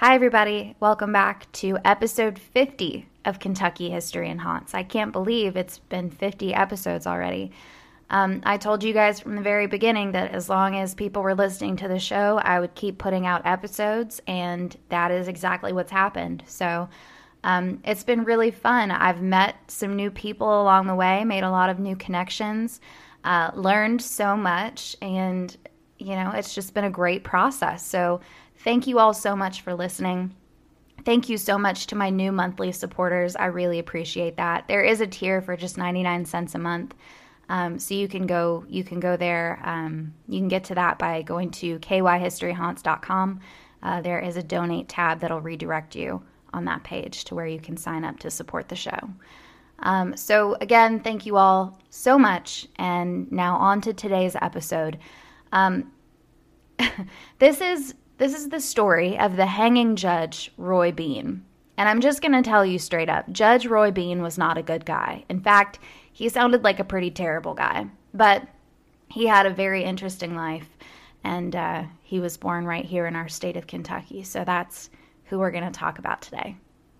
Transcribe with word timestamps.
Hi, 0.00 0.14
everybody. 0.14 0.76
Welcome 0.78 1.10
back 1.10 1.50
to 1.54 1.76
episode 1.84 2.38
50 2.38 3.08
of 3.24 3.40
Kentucky 3.40 3.90
History 3.90 4.30
and 4.30 4.40
Haunts. 4.40 4.72
I 4.72 4.84
can't 4.84 5.10
believe 5.10 5.56
it's 5.56 5.80
been 5.80 6.08
50 6.08 6.54
episodes 6.54 7.04
already. 7.04 7.50
Um, 8.08 8.40
I 8.44 8.58
told 8.58 8.84
you 8.84 8.92
guys 8.92 9.18
from 9.18 9.34
the 9.34 9.42
very 9.42 9.66
beginning 9.66 10.12
that 10.12 10.30
as 10.30 10.48
long 10.48 10.76
as 10.76 10.94
people 10.94 11.24
were 11.24 11.34
listening 11.34 11.74
to 11.78 11.88
the 11.88 11.98
show, 11.98 12.38
I 12.44 12.60
would 12.60 12.76
keep 12.76 12.98
putting 12.98 13.26
out 13.26 13.44
episodes, 13.44 14.22
and 14.28 14.76
that 14.88 15.10
is 15.10 15.26
exactly 15.26 15.72
what's 15.72 15.90
happened. 15.90 16.44
So 16.46 16.88
um, 17.42 17.80
it's 17.84 18.04
been 18.04 18.22
really 18.22 18.52
fun. 18.52 18.92
I've 18.92 19.20
met 19.20 19.56
some 19.66 19.96
new 19.96 20.12
people 20.12 20.62
along 20.62 20.86
the 20.86 20.94
way, 20.94 21.24
made 21.24 21.42
a 21.42 21.50
lot 21.50 21.70
of 21.70 21.80
new 21.80 21.96
connections, 21.96 22.80
uh, 23.24 23.50
learned 23.52 24.00
so 24.00 24.36
much, 24.36 24.94
and 25.02 25.56
you 25.98 26.14
know, 26.14 26.30
it's 26.30 26.54
just 26.54 26.74
been 26.74 26.84
a 26.84 26.90
great 26.90 27.24
process. 27.24 27.84
So 27.84 28.20
Thank 28.64 28.86
you 28.86 28.98
all 28.98 29.14
so 29.14 29.36
much 29.36 29.62
for 29.62 29.74
listening. 29.74 30.34
Thank 31.04 31.28
you 31.28 31.38
so 31.38 31.56
much 31.56 31.86
to 31.88 31.96
my 31.96 32.10
new 32.10 32.32
monthly 32.32 32.72
supporters. 32.72 33.36
I 33.36 33.46
really 33.46 33.78
appreciate 33.78 34.36
that. 34.36 34.66
There 34.68 34.82
is 34.82 35.00
a 35.00 35.06
tier 35.06 35.40
for 35.40 35.56
just 35.56 35.78
99 35.78 36.24
cents 36.24 36.54
a 36.54 36.58
month. 36.58 36.94
Um, 37.48 37.78
so 37.78 37.94
you 37.94 38.08
can 38.08 38.26
go 38.26 38.64
you 38.68 38.84
can 38.84 39.00
go 39.00 39.16
there. 39.16 39.60
Um, 39.64 40.12
you 40.28 40.38
can 40.38 40.48
get 40.48 40.64
to 40.64 40.74
that 40.74 40.98
by 40.98 41.22
going 41.22 41.50
to 41.52 41.78
kyhistoryhaunts.com. 41.78 43.40
Uh, 43.82 44.00
there 44.02 44.18
is 44.18 44.36
a 44.36 44.42
donate 44.42 44.88
tab 44.88 45.20
that'll 45.20 45.40
redirect 45.40 45.94
you 45.96 46.22
on 46.52 46.64
that 46.64 46.82
page 46.84 47.24
to 47.24 47.34
where 47.34 47.46
you 47.46 47.60
can 47.60 47.76
sign 47.76 48.04
up 48.04 48.18
to 48.20 48.30
support 48.30 48.68
the 48.68 48.76
show. 48.76 48.98
Um, 49.80 50.16
so 50.16 50.56
again, 50.60 51.00
thank 51.00 51.24
you 51.24 51.36
all 51.36 51.78
so 51.90 52.18
much. 52.18 52.66
And 52.76 53.30
now 53.30 53.56
on 53.56 53.80
to 53.82 53.94
today's 53.94 54.36
episode. 54.42 54.98
Um, 55.52 55.92
this 57.38 57.60
is 57.60 57.94
this 58.18 58.34
is 58.34 58.48
the 58.48 58.60
story 58.60 59.18
of 59.18 59.36
the 59.36 59.46
hanging 59.46 59.96
judge, 59.96 60.52
Roy 60.56 60.92
Bean. 60.92 61.44
And 61.76 61.88
I'm 61.88 62.00
just 62.00 62.20
going 62.20 62.32
to 62.32 62.42
tell 62.42 62.66
you 62.66 62.78
straight 62.78 63.08
up 63.08 63.30
Judge 63.30 63.66
Roy 63.66 63.92
Bean 63.92 64.20
was 64.20 64.36
not 64.36 64.58
a 64.58 64.62
good 64.62 64.84
guy. 64.84 65.24
In 65.28 65.40
fact, 65.40 65.78
he 66.12 66.28
sounded 66.28 66.64
like 66.64 66.80
a 66.80 66.84
pretty 66.84 67.12
terrible 67.12 67.54
guy. 67.54 67.86
But 68.12 68.46
he 69.08 69.26
had 69.26 69.46
a 69.46 69.50
very 69.50 69.84
interesting 69.84 70.34
life, 70.34 70.68
and 71.22 71.54
uh, 71.54 71.84
he 72.02 72.20
was 72.20 72.36
born 72.36 72.66
right 72.66 72.84
here 72.84 73.06
in 73.06 73.16
our 73.16 73.28
state 73.28 73.56
of 73.56 73.66
Kentucky. 73.66 74.24
So 74.24 74.44
that's 74.44 74.90
who 75.26 75.38
we're 75.38 75.52
going 75.52 75.64
to 75.64 75.70
talk 75.70 75.98
about 75.98 76.20
today. 76.20 76.56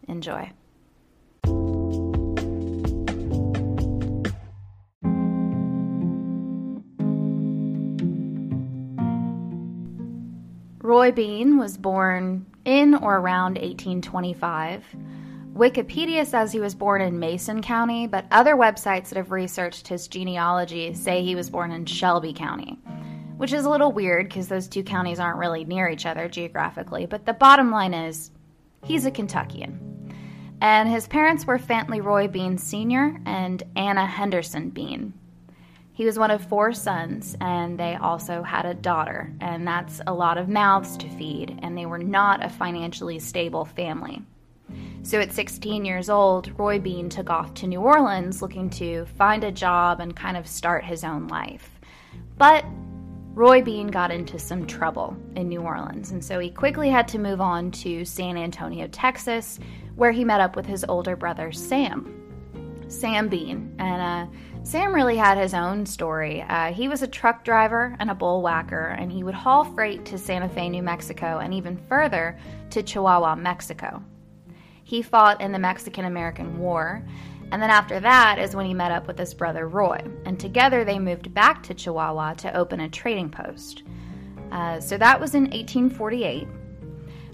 Enjoy. 0.07 0.51
Roy 10.89 11.13
Bean 11.13 11.59
was 11.59 11.77
born 11.77 12.47
in 12.65 12.95
or 12.95 13.19
around 13.19 13.59
1825. 13.59 14.87
Wikipedia 15.53 16.25
says 16.25 16.51
he 16.51 16.61
was 16.61 16.75
born 16.75 17.03
in 17.03 17.19
Mason 17.19 17.61
County, 17.61 18.07
but 18.07 18.25
other 18.31 18.55
websites 18.55 19.11
that 19.11 19.19
have 19.19 19.31
researched 19.31 19.87
his 19.87 20.09
genealogy 20.09 20.95
say 20.95 21.23
he 21.23 21.35
was 21.35 21.51
born 21.51 21.73
in 21.73 21.85
Shelby 21.85 22.33
County, 22.33 22.79
which 23.37 23.53
is 23.53 23.67
a 23.67 23.71
little 23.71 23.93
weird 23.93 24.31
because 24.31 24.49
those 24.49 24.67
two 24.67 24.83
counties 24.83 25.21
aren't 25.21 25.37
really 25.37 25.67
near 25.67 25.91
each 25.91 26.07
other 26.07 26.27
geographically. 26.27 27.05
But 27.05 27.27
the 27.27 27.35
bottom 27.35 27.71
line 27.71 27.93
is, 27.93 28.31
he's 28.83 29.05
a 29.05 29.11
Kentuckian. 29.11 30.15
And 30.63 30.89
his 30.89 31.07
parents 31.07 31.47
were 31.47 31.59
Phantly 31.59 32.03
Roy 32.03 32.29
Bean 32.29 32.57
Sr. 32.57 33.21
and 33.27 33.63
Anna 33.77 34.07
Henderson 34.07 34.71
Bean. 34.71 35.13
He 35.99 36.05
was 36.05 36.17
one 36.17 36.31
of 36.31 36.45
four 36.45 36.73
sons, 36.73 37.37
and 37.41 37.77
they 37.77 37.97
also 37.97 38.45
had 38.45 38.65
a 38.65 38.73
daughter, 38.73 39.33
and 39.41 39.67
that's 39.67 40.01
a 40.07 40.15
lot 40.15 40.39
of 40.39 40.49
mouths 40.49 40.97
to 40.99 41.09
feed, 41.09 41.59
and 41.61 41.77
they 41.77 41.87
were 41.87 41.99
not 41.99 42.45
a 42.45 42.49
financially 42.49 43.19
stable 43.19 43.65
family. 43.65 44.23
So 45.03 45.19
at 45.19 45.33
16 45.33 45.85
years 45.85 46.09
old, 46.09 46.57
Roy 46.57 46.79
Bean 46.79 47.09
took 47.09 47.31
off 47.31 47.53
to 47.55 47.67
New 47.67 47.81
Orleans 47.81 48.41
looking 48.41 48.71
to 48.71 49.07
find 49.17 49.43
a 49.43 49.51
job 49.51 49.99
and 49.99 50.15
kind 50.15 50.37
of 50.37 50.47
start 50.47 50.85
his 50.85 51.03
own 51.03 51.27
life. 51.27 51.69
But 52.37 52.65
Roy 53.35 53.61
Bean 53.61 53.89
got 53.89 54.13
into 54.13 54.39
some 54.39 54.69
trouble 54.69 55.17
in 55.35 55.49
New 55.49 55.63
Orleans, 55.63 56.13
and 56.13 56.25
so 56.25 56.39
he 56.39 56.49
quickly 56.49 56.91
had 56.91 57.09
to 57.09 57.19
move 57.19 57.41
on 57.41 57.73
to 57.73 58.05
San 58.05 58.37
Antonio, 58.37 58.87
Texas, 58.87 59.59
where 59.97 60.13
he 60.13 60.25
met 60.25 60.41
up 60.41 60.55
with 60.55 60.67
his 60.67 60.85
older 60.89 61.17
brother, 61.17 61.51
Sam. 61.51 62.18
Sam 62.89 63.29
Bean, 63.29 63.75
and 63.79 64.03
uh, 64.03 64.37
Sam 64.63 64.95
really 64.95 65.17
had 65.17 65.39
his 65.39 65.55
own 65.55 65.85
story. 65.85 66.43
Uh, 66.43 66.73
he 66.73 66.89
was 66.89 67.03
a 67.03 67.07
truck 67.07 67.45
driver 67.45 67.95
and 67.99 68.11
a 68.11 68.15
bullwhacker, 68.15 68.99
and 68.99 69.13
he 69.13 69.23
would 69.23 69.35
haul 69.35 69.65
freight 69.65 70.05
to 70.07 70.19
Santa 70.19 70.49
Fe, 70.49 70.69
New 70.69 70.83
Mexico, 70.83 71.39
and 71.39 71.53
even 71.53 71.77
further 71.77 72.39
to 72.71 72.83
Chihuahua, 72.83 73.37
Mexico. 73.37 74.03
He 74.85 75.03
fought 75.03 75.41
in 75.41 75.53
the 75.53 75.59
Mexican 75.59 76.07
American 76.07 76.59
War, 76.59 77.05
and 77.53 77.63
then 77.63 77.71
after 77.71 78.01
that 78.01 78.39
is 78.39 78.57
when 78.57 78.67
he 78.67 78.75
met 78.75 78.91
up 78.91 79.07
with 79.07 79.19
his 79.19 79.35
brother 79.35 79.69
Roy, 79.69 80.01
and 80.25 80.41
together 80.41 80.85
they 80.85 80.99
moved 80.99 81.33
back 81.35 81.63
to 81.65 81.75
Chihuahua 81.75 82.35
to 82.35 82.57
open 82.57 82.81
a 82.81 82.89
trading 82.89 83.31
post. 83.31 83.83
Uh, 84.51 84.81
so 84.81 84.97
that 84.97 85.21
was 85.21 85.35
in 85.35 85.43
1848, 85.43 86.49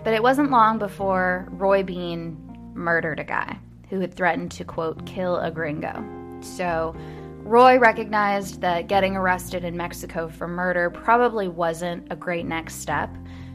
but 0.03 0.15
it 0.15 0.23
wasn't 0.23 0.51
long 0.51 0.79
before 0.79 1.47
Roy 1.53 1.85
Bean 1.85 2.73
murdered 2.75 3.21
a 3.21 3.25
guy 3.25 3.57
who 3.95 4.01
had 4.01 4.13
threatened 4.13 4.51
to, 4.51 4.65
quote, 4.65 5.07
kill 5.07 5.37
a 5.37 5.53
gringo. 5.53 6.05
So 6.41 6.97
Roy 7.45 7.79
recognized 7.79 8.61
that 8.61 8.89
getting 8.89 9.15
arrested 9.15 9.63
in 9.63 9.77
Mexico 9.77 10.29
for 10.29 10.49
murder 10.49 10.91
probably 10.91 11.47
wasn't 11.47 12.05
a 12.11 12.17
great 12.17 12.45
next 12.45 12.81
step, 12.81 13.09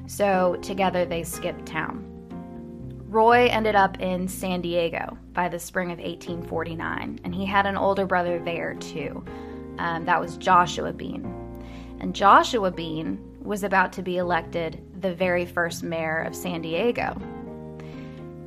so 0.08 0.56
together 0.62 1.06
they 1.06 1.24
skipped 1.24 1.66
town. 1.66 2.06
Roy 3.10 3.48
ended 3.48 3.76
up 3.76 4.00
in 4.00 4.30
San 4.30 4.62
Diego 4.62 5.18
by 5.34 5.50
the 5.50 5.60
spring 5.60 5.92
of 5.92 5.98
1849, 5.98 7.20
and 7.26 7.36
he 7.36 7.46
had 7.46 7.66
an 7.66 7.76
older 7.76 8.06
brother 8.06 8.40
there 8.40 8.76
too. 8.76 9.26
Um, 9.78 10.06
that 10.06 10.22
was 10.22 10.38
Joshua 10.38 10.94
Bean. 10.94 11.26
And 12.00 12.16
Joshua 12.16 12.72
Bean 12.72 13.20
was 13.42 13.64
about 13.64 13.92
to 13.94 14.02
be 14.02 14.18
elected 14.18 14.82
the 15.02 15.14
very 15.14 15.46
first 15.46 15.84
mayor 15.84 16.22
of 16.22 16.34
San 16.34 16.62
Diego. 16.62 17.20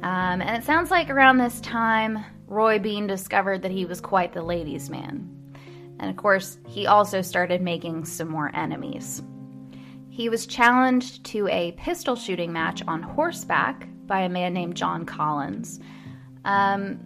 Um, 0.03 0.43
and 0.43 0.57
it 0.57 0.65
sounds 0.65 0.91
like 0.91 1.11
around 1.11 1.39
this 1.39 1.61
time, 1.61 2.25
Roy 2.47 2.79
Bean 2.79 3.07
discovered 3.07 3.63
that 3.63 3.71
he 3.71 3.85
was 3.85 4.01
quite 4.01 4.33
the 4.33 4.43
ladies' 4.43 4.91
man. 4.91 5.29
And 6.01 6.11
of 6.11 6.17
course, 6.17 6.59
he 6.67 6.87
also 6.87 7.23
started 7.23 7.63
making 7.63 8.05
some 8.05 8.29
more 8.29 8.51
enemies. 8.55 9.23
He 10.11 10.29
was 10.29 10.47
challenged 10.47 11.25
to 11.27 11.49
a 11.49 11.73
pistol 11.73 12.17
shooting 12.17 12.53
match 12.53 12.83
on 12.87 13.03
horseback 13.03 13.89
by 14.07 14.21
a 14.21 14.29
man 14.29 14.53
named 14.53 14.75
John 14.75 15.07
Collins. 15.07 15.81
Um, 16.45 17.01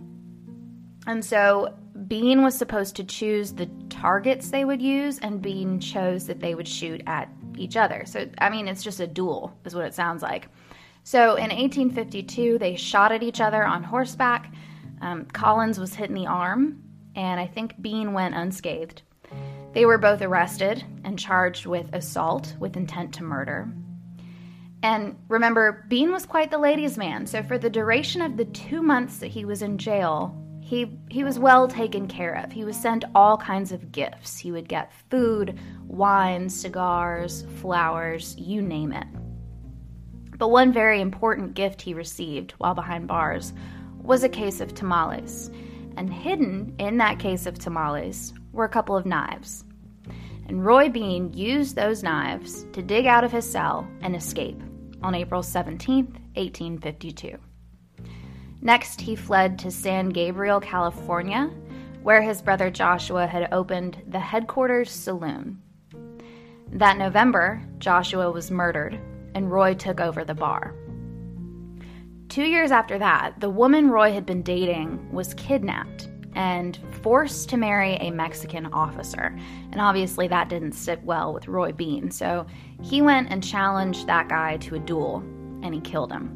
and 1.06 1.24
so 1.24 1.74
Bean 2.08 2.42
was 2.42 2.56
supposed 2.56 2.96
to 2.96 3.04
choose 3.04 3.52
the 3.52 3.66
targets 3.90 4.50
they 4.50 4.64
would 4.64 4.82
use, 4.82 5.18
and 5.18 5.42
Bean 5.42 5.78
chose 5.78 6.26
that 6.26 6.40
they 6.40 6.54
would 6.54 6.66
shoot 6.66 7.02
at 7.06 7.28
each 7.56 7.76
other. 7.76 8.04
So, 8.06 8.28
I 8.38 8.50
mean, 8.50 8.68
it's 8.68 8.82
just 8.82 9.00
a 9.00 9.06
duel, 9.06 9.56
is 9.64 9.74
what 9.74 9.84
it 9.84 9.94
sounds 9.94 10.22
like. 10.22 10.48
So, 11.06 11.36
in 11.36 11.50
1852, 11.50 12.58
they 12.58 12.74
shot 12.74 13.12
at 13.12 13.22
each 13.22 13.40
other 13.40 13.64
on 13.64 13.84
horseback. 13.84 14.52
Um, 15.00 15.24
Collins 15.26 15.78
was 15.78 15.94
hit 15.94 16.08
in 16.08 16.16
the 16.16 16.26
arm, 16.26 16.82
and 17.14 17.38
I 17.38 17.46
think 17.46 17.80
Bean 17.80 18.12
went 18.12 18.34
unscathed. 18.34 19.02
They 19.72 19.86
were 19.86 19.98
both 19.98 20.20
arrested 20.20 20.84
and 21.04 21.16
charged 21.16 21.64
with 21.64 21.94
assault 21.94 22.56
with 22.58 22.76
intent 22.76 23.14
to 23.14 23.22
murder. 23.22 23.72
And 24.82 25.14
remember, 25.28 25.86
Bean 25.88 26.10
was 26.10 26.26
quite 26.26 26.50
the 26.50 26.58
ladies' 26.58 26.98
man, 26.98 27.24
so 27.24 27.40
for 27.40 27.56
the 27.56 27.70
duration 27.70 28.20
of 28.20 28.36
the 28.36 28.46
two 28.46 28.82
months 28.82 29.18
that 29.18 29.28
he 29.28 29.44
was 29.44 29.62
in 29.62 29.78
jail, 29.78 30.36
he, 30.60 30.98
he 31.08 31.22
was 31.22 31.38
well 31.38 31.68
taken 31.68 32.08
care 32.08 32.34
of. 32.34 32.50
He 32.50 32.64
was 32.64 32.76
sent 32.76 33.04
all 33.14 33.36
kinds 33.36 33.70
of 33.70 33.92
gifts. 33.92 34.38
He 34.38 34.50
would 34.50 34.68
get 34.68 34.92
food, 35.08 35.56
wine, 35.86 36.48
cigars, 36.48 37.46
flowers, 37.60 38.34
you 38.36 38.60
name 38.60 38.92
it. 38.92 39.06
But 40.38 40.48
one 40.48 40.72
very 40.72 41.00
important 41.00 41.54
gift 41.54 41.80
he 41.80 41.94
received 41.94 42.52
while 42.52 42.74
behind 42.74 43.08
bars 43.08 43.52
was 44.02 44.22
a 44.22 44.28
case 44.28 44.60
of 44.60 44.74
tamales, 44.74 45.50
and 45.96 46.12
hidden 46.12 46.74
in 46.78 46.98
that 46.98 47.18
case 47.18 47.46
of 47.46 47.58
tamales 47.58 48.34
were 48.52 48.64
a 48.64 48.68
couple 48.68 48.96
of 48.96 49.06
knives. 49.06 49.64
And 50.46 50.64
Roy 50.64 50.88
Bean 50.88 51.32
used 51.32 51.74
those 51.74 52.02
knives 52.02 52.66
to 52.72 52.82
dig 52.82 53.06
out 53.06 53.24
of 53.24 53.32
his 53.32 53.50
cell 53.50 53.88
and 54.00 54.14
escape 54.14 54.60
on 55.02 55.14
April 55.14 55.42
17, 55.42 56.04
1852. 56.34 57.38
Next, 58.60 59.00
he 59.00 59.16
fled 59.16 59.58
to 59.60 59.70
San 59.70 60.10
Gabriel, 60.10 60.60
California, 60.60 61.50
where 62.02 62.22
his 62.22 62.42
brother 62.42 62.70
Joshua 62.70 63.26
had 63.26 63.48
opened 63.52 64.02
the 64.08 64.20
headquarters 64.20 64.90
saloon. 64.90 65.60
That 66.72 66.98
November, 66.98 67.62
Joshua 67.78 68.30
was 68.30 68.50
murdered, 68.50 69.00
and 69.36 69.52
Roy 69.52 69.74
took 69.74 70.00
over 70.00 70.24
the 70.24 70.34
bar. 70.34 70.74
Two 72.30 72.44
years 72.44 72.72
after 72.72 72.98
that, 72.98 73.38
the 73.38 73.50
woman 73.50 73.90
Roy 73.90 74.10
had 74.10 74.24
been 74.24 74.42
dating 74.42 75.12
was 75.12 75.34
kidnapped 75.34 76.08
and 76.34 76.78
forced 77.02 77.50
to 77.50 77.58
marry 77.58 77.96
a 77.96 78.10
Mexican 78.10 78.64
officer. 78.72 79.38
And 79.72 79.80
obviously, 79.80 80.26
that 80.28 80.48
didn't 80.48 80.72
sit 80.72 81.02
well 81.02 81.34
with 81.34 81.48
Roy 81.48 81.72
Bean. 81.72 82.10
So 82.10 82.46
he 82.82 83.02
went 83.02 83.30
and 83.30 83.44
challenged 83.44 84.06
that 84.06 84.30
guy 84.30 84.56
to 84.56 84.74
a 84.74 84.78
duel 84.78 85.18
and 85.62 85.74
he 85.74 85.82
killed 85.82 86.12
him. 86.12 86.32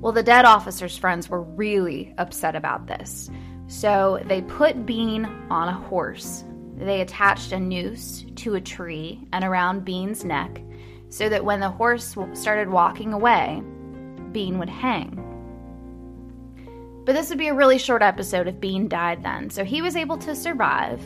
Well, 0.00 0.12
the 0.12 0.22
dead 0.22 0.46
officer's 0.46 0.96
friends 0.96 1.28
were 1.28 1.42
really 1.42 2.14
upset 2.16 2.56
about 2.56 2.86
this. 2.86 3.30
So 3.66 4.22
they 4.24 4.40
put 4.40 4.86
Bean 4.86 5.26
on 5.50 5.68
a 5.68 5.72
horse. 5.88 6.42
They 6.76 7.02
attached 7.02 7.52
a 7.52 7.60
noose 7.60 8.24
to 8.36 8.54
a 8.54 8.60
tree 8.62 9.26
and 9.34 9.44
around 9.44 9.84
Bean's 9.84 10.24
neck 10.24 10.62
so 11.12 11.28
that 11.28 11.44
when 11.44 11.60
the 11.60 11.68
horse 11.68 12.16
started 12.32 12.70
walking 12.70 13.12
away, 13.12 13.62
Bean 14.32 14.58
would 14.58 14.70
hang. 14.70 15.18
But 17.04 17.12
this 17.12 17.28
would 17.28 17.38
be 17.38 17.48
a 17.48 17.54
really 17.54 17.76
short 17.76 18.00
episode 18.00 18.48
if 18.48 18.58
Bean 18.58 18.88
died 18.88 19.22
then, 19.22 19.50
so 19.50 19.62
he 19.62 19.82
was 19.82 19.94
able 19.94 20.16
to 20.16 20.34
survive 20.34 21.02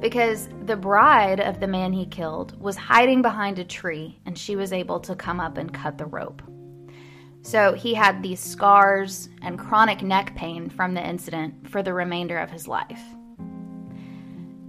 because 0.00 0.48
the 0.64 0.76
bride 0.76 1.38
of 1.38 1.60
the 1.60 1.66
man 1.66 1.92
he 1.92 2.06
killed 2.06 2.58
was 2.58 2.76
hiding 2.76 3.20
behind 3.20 3.58
a 3.58 3.64
tree 3.64 4.18
and 4.24 4.38
she 4.38 4.56
was 4.56 4.72
able 4.72 4.98
to 5.00 5.14
come 5.14 5.38
up 5.38 5.58
and 5.58 5.74
cut 5.74 5.98
the 5.98 6.06
rope. 6.06 6.40
So 7.42 7.74
he 7.74 7.92
had 7.92 8.22
these 8.22 8.40
scars 8.40 9.28
and 9.42 9.58
chronic 9.58 10.00
neck 10.00 10.34
pain 10.34 10.70
from 10.70 10.94
the 10.94 11.06
incident 11.06 11.68
for 11.68 11.82
the 11.82 11.92
remainder 11.92 12.38
of 12.38 12.50
his 12.50 12.66
life. 12.66 13.02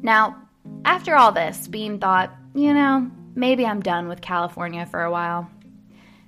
Now, 0.01 0.41
after 0.83 1.15
all 1.15 1.31
this, 1.31 1.69
Bean 1.69 1.99
thought, 1.99 2.35
you 2.53 2.73
know, 2.73 3.09
maybe 3.35 3.65
I'm 3.65 3.81
done 3.81 4.07
with 4.07 4.21
California 4.21 4.85
for 4.85 5.03
a 5.03 5.11
while. 5.11 5.49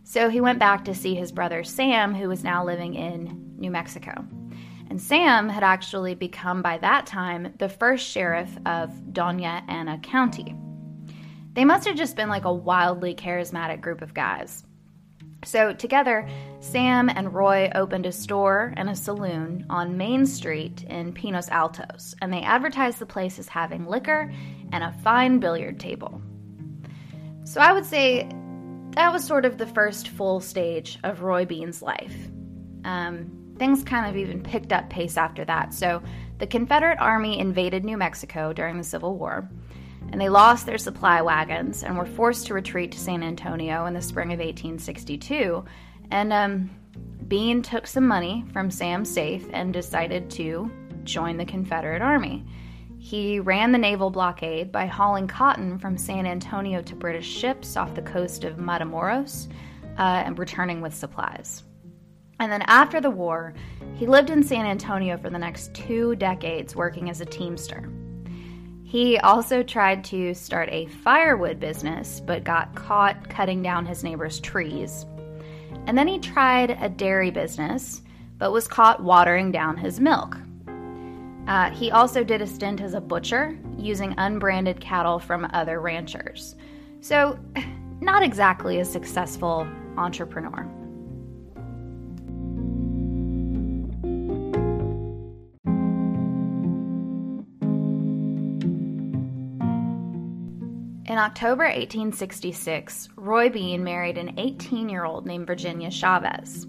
So 0.03 0.29
he 0.29 0.39
went 0.39 0.59
back 0.59 0.85
to 0.85 0.93
see 0.93 1.15
his 1.15 1.31
brother 1.31 1.63
Sam, 1.63 2.13
who 2.13 2.29
was 2.29 2.43
now 2.43 2.63
living 2.63 2.93
in 2.93 3.55
New 3.57 3.71
Mexico. 3.71 4.25
And 4.89 5.01
Sam 5.01 5.49
had 5.49 5.63
actually 5.63 6.13
become, 6.13 6.61
by 6.61 6.77
that 6.77 7.07
time, 7.07 7.53
the 7.57 7.69
first 7.69 8.07
sheriff 8.07 8.55
of 8.65 8.91
Doña 9.11 9.67
Ana 9.67 9.97
County. 9.99 10.55
They 11.53 11.65
must 11.65 11.87
have 11.87 11.95
just 11.95 12.15
been 12.15 12.29
like 12.29 12.45
a 12.45 12.53
wildly 12.53 13.15
charismatic 13.15 13.81
group 13.81 14.01
of 14.01 14.13
guys. 14.13 14.63
So, 15.43 15.73
together, 15.73 16.27
Sam 16.59 17.09
and 17.09 17.33
Roy 17.33 17.71
opened 17.75 18.05
a 18.05 18.11
store 18.11 18.73
and 18.77 18.89
a 18.89 18.95
saloon 18.95 19.65
on 19.69 19.97
Main 19.97 20.25
Street 20.25 20.83
in 20.83 21.13
Pinos 21.13 21.49
Altos, 21.49 22.15
and 22.21 22.33
they 22.33 22.41
advertised 22.41 22.99
the 22.99 23.05
place 23.05 23.37
as 23.39 23.47
having 23.47 23.85
liquor 23.85 24.31
and 24.71 24.83
a 24.83 24.95
fine 25.03 25.39
billiard 25.39 25.79
table. 25.79 26.21
So, 27.45 27.61
I 27.61 27.71
would 27.71 27.85
say 27.85 28.29
that 28.91 29.13
was 29.13 29.23
sort 29.23 29.45
of 29.45 29.57
the 29.57 29.67
first 29.67 30.09
full 30.09 30.41
stage 30.41 30.99
of 31.03 31.21
Roy 31.21 31.45
Bean's 31.45 31.81
life. 31.81 32.15
Um, 32.83 33.53
things 33.57 33.83
kind 33.83 34.09
of 34.09 34.17
even 34.17 34.43
picked 34.43 34.73
up 34.73 34.89
pace 34.89 35.15
after 35.15 35.45
that. 35.45 35.73
So, 35.73 36.03
the 36.37 36.47
Confederate 36.47 36.99
Army 36.99 37.39
invaded 37.39 37.85
New 37.85 37.97
Mexico 37.97 38.51
during 38.51 38.77
the 38.77 38.83
Civil 38.83 39.17
War 39.17 39.49
and 40.11 40.21
they 40.21 40.29
lost 40.29 40.65
their 40.65 40.77
supply 40.77 41.21
wagons 41.21 41.83
and 41.83 41.97
were 41.97 42.05
forced 42.05 42.47
to 42.47 42.53
retreat 42.53 42.91
to 42.91 42.99
San 42.99 43.23
Antonio 43.23 43.85
in 43.85 43.93
the 43.93 44.01
spring 44.01 44.31
of 44.31 44.39
1862. 44.39 45.65
And 46.11 46.31
um, 46.31 46.69
Bean 47.27 47.61
took 47.61 47.87
some 47.87 48.07
money 48.07 48.45
from 48.53 48.69
Sam's 48.69 49.11
safe 49.11 49.47
and 49.51 49.73
decided 49.73 50.29
to 50.31 50.71
join 51.03 51.37
the 51.37 51.45
Confederate 51.45 52.01
Army. 52.01 52.45
He 53.05 53.39
ran 53.39 53.71
the 53.71 53.77
naval 53.77 54.09
blockade 54.09 54.71
by 54.71 54.87
hauling 54.87 55.27
cotton 55.27 55.77
from 55.77 55.95
San 55.95 56.25
Antonio 56.25 56.81
to 56.81 56.95
British 56.95 57.27
ships 57.27 57.77
off 57.77 57.93
the 57.93 58.01
coast 58.01 58.43
of 58.43 58.57
Matamoros 58.57 59.47
uh, 59.99 60.23
and 60.25 60.39
returning 60.39 60.81
with 60.81 60.95
supplies. 60.95 61.61
And 62.39 62.51
then 62.51 62.63
after 62.63 62.99
the 62.99 63.11
war, 63.11 63.53
he 63.93 64.07
lived 64.07 64.31
in 64.31 64.41
San 64.41 64.65
Antonio 64.65 65.19
for 65.19 65.29
the 65.29 65.37
next 65.37 65.71
two 65.75 66.15
decades 66.15 66.75
working 66.75 67.11
as 67.11 67.21
a 67.21 67.25
teamster. 67.25 67.91
He 68.83 69.19
also 69.19 69.61
tried 69.61 70.03
to 70.05 70.33
start 70.33 70.69
a 70.71 70.87
firewood 70.87 71.59
business, 71.59 72.19
but 72.19 72.43
got 72.43 72.73
caught 72.73 73.29
cutting 73.29 73.61
down 73.61 73.85
his 73.85 74.03
neighbor's 74.03 74.39
trees. 74.39 75.05
And 75.85 75.95
then 75.95 76.07
he 76.07 76.17
tried 76.17 76.71
a 76.81 76.89
dairy 76.89 77.29
business, 77.29 78.01
but 78.39 78.51
was 78.51 78.67
caught 78.67 79.03
watering 79.03 79.51
down 79.51 79.77
his 79.77 79.99
milk. 79.99 80.39
Uh, 81.47 81.69
he 81.71 81.91
also 81.91 82.23
did 82.23 82.41
a 82.41 82.47
stint 82.47 82.81
as 82.81 82.93
a 82.93 83.01
butcher, 83.01 83.57
using 83.77 84.15
unbranded 84.17 84.79
cattle 84.79 85.19
from 85.19 85.47
other 85.53 85.79
ranchers. 85.79 86.55
So, 87.01 87.37
not 88.01 88.23
exactly 88.23 88.79
a 88.79 88.85
successful 88.85 89.67
entrepreneur. 89.97 90.67
In 101.07 101.19
October 101.19 101.63
1866, 101.63 103.09
Roy 103.15 103.49
Bean 103.49 103.83
married 103.83 104.17
an 104.17 104.37
18 104.37 104.89
year 104.89 105.05
old 105.05 105.25
named 105.25 105.47
Virginia 105.47 105.89
Chavez. 105.89 106.67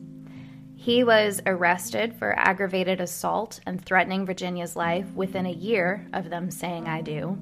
He 0.77 1.03
was 1.03 1.43
arrested 1.47 2.15
for 2.15 2.39
aggravated 2.39 3.01
assault 3.01 3.61
and 3.67 3.83
threatening 3.83 4.27
Virginia's 4.27 4.77
life 4.77 5.11
within 5.15 5.47
a 5.47 5.51
year 5.51 6.07
of 6.13 6.31
them 6.31 6.51
saying 6.51 6.87
I 6.87 7.01
do. 7.01 7.39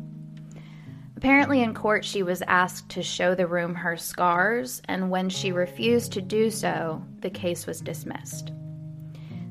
Apparently, 1.17 1.63
in 1.63 1.75
court, 1.75 2.05
she 2.05 2.23
was 2.23 2.43
asked 2.43 2.89
to 2.91 3.03
show 3.03 3.35
the 3.35 3.47
room 3.47 3.75
her 3.75 3.97
scars, 3.97 4.81
and 4.87 5.11
when 5.11 5.29
she 5.29 5.53
refused 5.53 6.13
to 6.13 6.23
do 6.23 6.51
so, 6.51 7.05
the 7.21 7.31
case 7.31 7.67
was 7.67 7.81
dismissed. 7.81 8.53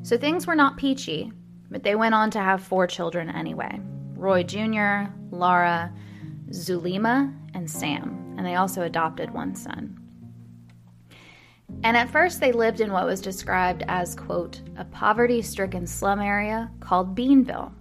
So 0.01 0.17
things 0.17 0.47
were 0.47 0.55
not 0.55 0.77
peachy, 0.77 1.31
but 1.69 1.83
they 1.83 1.95
went 1.95 2.15
on 2.15 2.31
to 2.31 2.39
have 2.39 2.63
four 2.63 2.87
children 2.87 3.29
anyway 3.29 3.79
Roy 4.15 4.43
Jr., 4.43 5.11
Laura, 5.31 5.91
Zulima, 6.49 7.33
and 7.53 7.69
Sam, 7.69 8.35
and 8.37 8.45
they 8.45 8.55
also 8.55 8.83
adopted 8.83 9.31
one 9.31 9.53
son. 9.53 9.99
And 11.83 11.97
at 11.97 12.09
first, 12.09 12.39
they 12.39 12.53
lived 12.53 12.79
in 12.79 12.93
what 12.93 13.05
was 13.05 13.19
described 13.19 13.83
as, 13.89 14.15
quote, 14.15 14.61
a 14.77 14.85
poverty 14.85 15.41
stricken 15.41 15.85
slum 15.85 16.21
area 16.21 16.71
called 16.79 17.15
Beanville. 17.15 17.73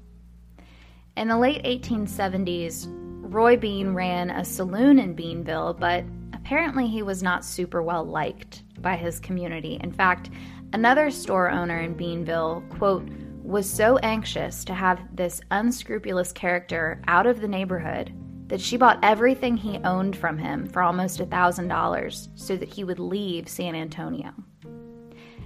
In 1.16 1.28
the 1.28 1.38
late 1.38 1.62
1870s, 1.62 2.86
Roy 2.88 3.56
Bean 3.56 3.94
ran 3.94 4.30
a 4.30 4.44
saloon 4.44 4.98
in 4.98 5.14
Beanville, 5.14 5.78
but 5.78 6.04
apparently 6.32 6.88
he 6.88 7.02
was 7.02 7.22
not 7.22 7.44
super 7.44 7.82
well 7.82 8.04
liked 8.04 8.64
by 8.82 8.96
his 8.96 9.20
community. 9.20 9.78
In 9.82 9.92
fact, 9.92 10.30
another 10.72 11.10
store 11.10 11.48
owner 11.48 11.78
in 11.78 11.94
Beanville, 11.94 12.68
quote, 12.70 13.08
was 13.42 13.70
so 13.70 13.98
anxious 13.98 14.64
to 14.64 14.74
have 14.74 15.00
this 15.14 15.40
unscrupulous 15.50 16.32
character 16.32 17.00
out 17.06 17.26
of 17.26 17.40
the 17.40 17.48
neighborhood 17.48 18.12
that 18.52 18.60
she 18.60 18.76
bought 18.76 18.98
everything 19.02 19.56
he 19.56 19.78
owned 19.78 20.14
from 20.14 20.36
him 20.36 20.66
for 20.66 20.82
almost 20.82 21.20
a 21.20 21.24
$1,000 21.24 22.28
so 22.34 22.54
that 22.54 22.68
he 22.68 22.84
would 22.84 22.98
leave 22.98 23.48
San 23.48 23.74
Antonio. 23.74 24.30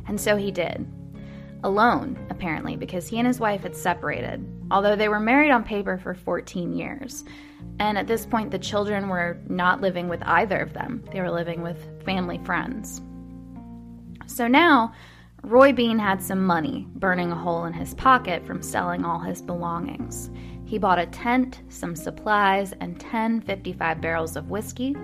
And 0.09 0.21
so 0.21 0.35
he 0.35 0.51
did. 0.51 0.85
Alone, 1.63 2.19
apparently, 2.31 2.75
because 2.75 3.07
he 3.07 3.19
and 3.19 3.27
his 3.29 3.39
wife 3.39 3.63
had 3.63 3.77
separated, 3.77 4.45
although 4.73 4.97
they 4.97 5.09
were 5.09 5.21
married 5.21 5.53
on 5.53 5.63
paper 5.63 5.99
for 5.99 6.15
14 6.15 6.73
years. 6.73 7.25
And 7.79 7.97
at 7.97 8.09
this 8.09 8.27
point, 8.27 8.51
the 8.51 8.59
children 8.59 9.09
were 9.09 9.39
not 9.49 9.81
living 9.81 10.09
with 10.09 10.23
either 10.25 10.59
of 10.59 10.73
them, 10.73 11.05
they 11.13 11.21
were 11.21 11.31
living 11.31 11.63
with 11.63 11.79
family 12.05 12.39
friends. 12.39 13.03
So 14.27 14.49
now, 14.49 14.93
Roy 15.45 15.73
Bean 15.73 16.01
had 16.01 16.21
some 16.21 16.45
money 16.45 16.89
burning 16.97 17.31
a 17.31 17.37
hole 17.37 17.67
in 17.67 17.73
his 17.73 17.95
pocket 17.95 18.45
from 18.45 18.63
selling 18.63 19.05
all 19.05 19.21
his 19.21 19.41
belongings. 19.41 20.29
He 20.67 20.79
bought 20.79 20.99
a 20.99 21.07
tent, 21.07 21.63
some 21.69 21.97
supplies, 21.97 22.75
and 22.81 23.01
10 23.01 23.41
55 23.41 24.01
barrels 24.01 24.37
of 24.37 24.51
whiskey. 24.51 24.97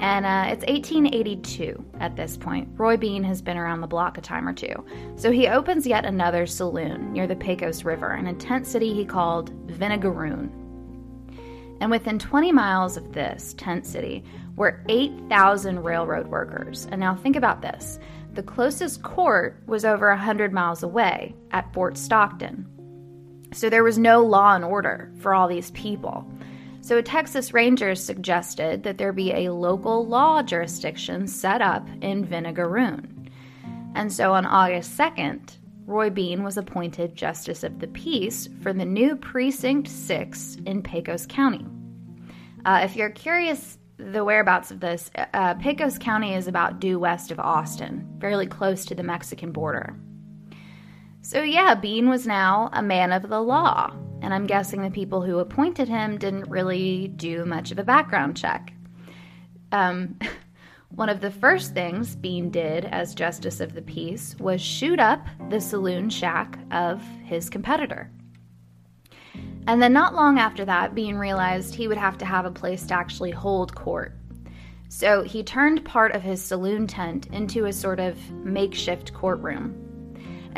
And 0.00 0.26
uh, 0.26 0.52
it's 0.52 0.64
1882 0.66 1.84
at 1.98 2.14
this 2.14 2.36
point. 2.36 2.68
Roy 2.74 2.96
Bean 2.96 3.24
has 3.24 3.42
been 3.42 3.56
around 3.56 3.80
the 3.80 3.88
block 3.88 4.16
a 4.16 4.20
time 4.20 4.46
or 4.46 4.52
two. 4.52 4.84
So 5.16 5.32
he 5.32 5.48
opens 5.48 5.86
yet 5.86 6.04
another 6.04 6.46
saloon 6.46 7.12
near 7.12 7.26
the 7.26 7.34
Pecos 7.34 7.82
River 7.82 8.14
in 8.14 8.28
a 8.28 8.34
tent 8.34 8.66
city 8.66 8.94
he 8.94 9.04
called 9.04 9.50
Vinegaroon. 9.66 10.50
And 11.80 11.90
within 11.90 12.18
20 12.18 12.52
miles 12.52 12.96
of 12.96 13.12
this 13.12 13.54
tent 13.54 13.86
city 13.86 14.22
were 14.54 14.84
8,000 14.88 15.82
railroad 15.82 16.28
workers. 16.28 16.86
And 16.90 17.00
now 17.00 17.14
think 17.16 17.36
about 17.36 17.62
this 17.62 17.98
the 18.34 18.42
closest 18.44 19.02
court 19.02 19.60
was 19.66 19.84
over 19.84 20.10
100 20.10 20.52
miles 20.52 20.84
away 20.84 21.34
at 21.50 21.72
Fort 21.72 21.96
Stockton, 21.96 22.68
so 23.52 23.70
there 23.70 23.84
was 23.84 23.98
no 23.98 24.22
law 24.24 24.54
and 24.54 24.64
order 24.64 25.10
for 25.20 25.34
all 25.34 25.48
these 25.48 25.70
people. 25.72 26.26
So 26.80 26.96
a 26.96 27.02
Texas 27.02 27.52
Rangers 27.52 28.02
suggested 28.02 28.82
that 28.82 28.98
there 28.98 29.12
be 29.12 29.32
a 29.32 29.52
local 29.52 30.06
law 30.06 30.42
jurisdiction 30.42 31.26
set 31.26 31.60
up 31.60 31.86
in 32.00 32.26
Vinegaroon. 32.26 33.28
And 33.94 34.12
so 34.12 34.32
on 34.32 34.46
August 34.46 34.96
2nd, 34.96 35.56
Roy 35.86 36.10
Bean 36.10 36.44
was 36.44 36.56
appointed 36.56 37.14
Justice 37.14 37.64
of 37.64 37.80
the 37.80 37.88
Peace 37.88 38.48
for 38.62 38.72
the 38.72 38.84
new 38.84 39.16
Precinct 39.16 39.88
6 39.88 40.58
in 40.66 40.82
Pecos 40.82 41.26
County. 41.26 41.66
Uh, 42.64 42.80
if 42.84 42.96
you're 42.96 43.10
curious 43.10 43.78
the 43.96 44.24
whereabouts 44.24 44.70
of 44.70 44.80
this, 44.80 45.10
uh, 45.34 45.54
Pecos 45.54 45.98
County 45.98 46.34
is 46.34 46.46
about 46.46 46.80
due 46.80 46.98
west 46.98 47.30
of 47.30 47.40
Austin, 47.40 48.16
fairly 48.20 48.46
close 48.46 48.84
to 48.84 48.94
the 48.94 49.02
Mexican 49.02 49.50
border. 49.50 49.96
So, 51.28 51.42
yeah, 51.42 51.74
Bean 51.74 52.08
was 52.08 52.26
now 52.26 52.70
a 52.72 52.80
man 52.80 53.12
of 53.12 53.28
the 53.28 53.42
law, 53.42 53.92
and 54.22 54.32
I'm 54.32 54.46
guessing 54.46 54.80
the 54.80 54.90
people 54.90 55.20
who 55.20 55.40
appointed 55.40 55.86
him 55.86 56.16
didn't 56.16 56.48
really 56.48 57.08
do 57.08 57.44
much 57.44 57.70
of 57.70 57.78
a 57.78 57.84
background 57.84 58.34
check. 58.34 58.72
Um, 59.70 60.18
One 60.88 61.10
of 61.10 61.20
the 61.20 61.30
first 61.30 61.74
things 61.74 62.16
Bean 62.16 62.48
did 62.48 62.86
as 62.86 63.14
Justice 63.14 63.60
of 63.60 63.74
the 63.74 63.82
Peace 63.82 64.36
was 64.38 64.62
shoot 64.62 64.98
up 64.98 65.26
the 65.50 65.60
saloon 65.60 66.08
shack 66.08 66.58
of 66.70 67.02
his 67.24 67.50
competitor. 67.50 68.10
And 69.66 69.82
then, 69.82 69.92
not 69.92 70.14
long 70.14 70.38
after 70.38 70.64
that, 70.64 70.94
Bean 70.94 71.16
realized 71.16 71.74
he 71.74 71.88
would 71.88 71.98
have 71.98 72.16
to 72.16 72.24
have 72.24 72.46
a 72.46 72.50
place 72.50 72.86
to 72.86 72.94
actually 72.94 73.32
hold 73.32 73.74
court. 73.74 74.16
So 74.88 75.24
he 75.24 75.42
turned 75.42 75.84
part 75.84 76.12
of 76.12 76.22
his 76.22 76.42
saloon 76.42 76.86
tent 76.86 77.26
into 77.26 77.66
a 77.66 77.72
sort 77.74 78.00
of 78.00 78.16
makeshift 78.30 79.12
courtroom. 79.12 79.87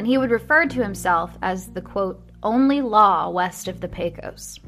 And 0.00 0.06
he 0.06 0.16
would 0.16 0.30
refer 0.30 0.64
to 0.64 0.82
himself 0.82 1.36
as 1.42 1.66
the 1.72 1.82
quote, 1.82 2.22
only 2.42 2.80
law 2.80 3.28
west 3.28 3.68
of 3.68 3.82
the 3.82 3.88
Pecos. 3.88 4.58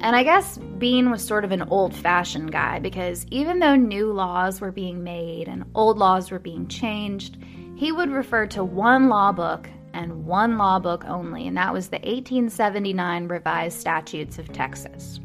And 0.00 0.14
I 0.14 0.22
guess 0.22 0.56
Bean 0.56 1.10
was 1.10 1.20
sort 1.20 1.44
of 1.44 1.50
an 1.50 1.62
old 1.62 1.96
fashioned 1.96 2.52
guy 2.52 2.78
because 2.78 3.26
even 3.32 3.58
though 3.58 3.74
new 3.74 4.12
laws 4.12 4.60
were 4.60 4.70
being 4.70 5.02
made 5.02 5.48
and 5.48 5.64
old 5.74 5.98
laws 5.98 6.30
were 6.30 6.38
being 6.38 6.68
changed, 6.68 7.38
he 7.74 7.90
would 7.90 8.12
refer 8.12 8.46
to 8.46 8.62
one 8.62 9.08
law 9.08 9.32
book 9.32 9.68
and 9.92 10.24
one 10.24 10.58
law 10.58 10.78
book 10.78 11.04
only, 11.04 11.48
and 11.48 11.56
that 11.56 11.72
was 11.72 11.88
the 11.88 11.96
1879 11.96 13.26
Revised 13.26 13.80
Statutes 13.80 14.38
of 14.38 14.52
Texas. 14.52 15.18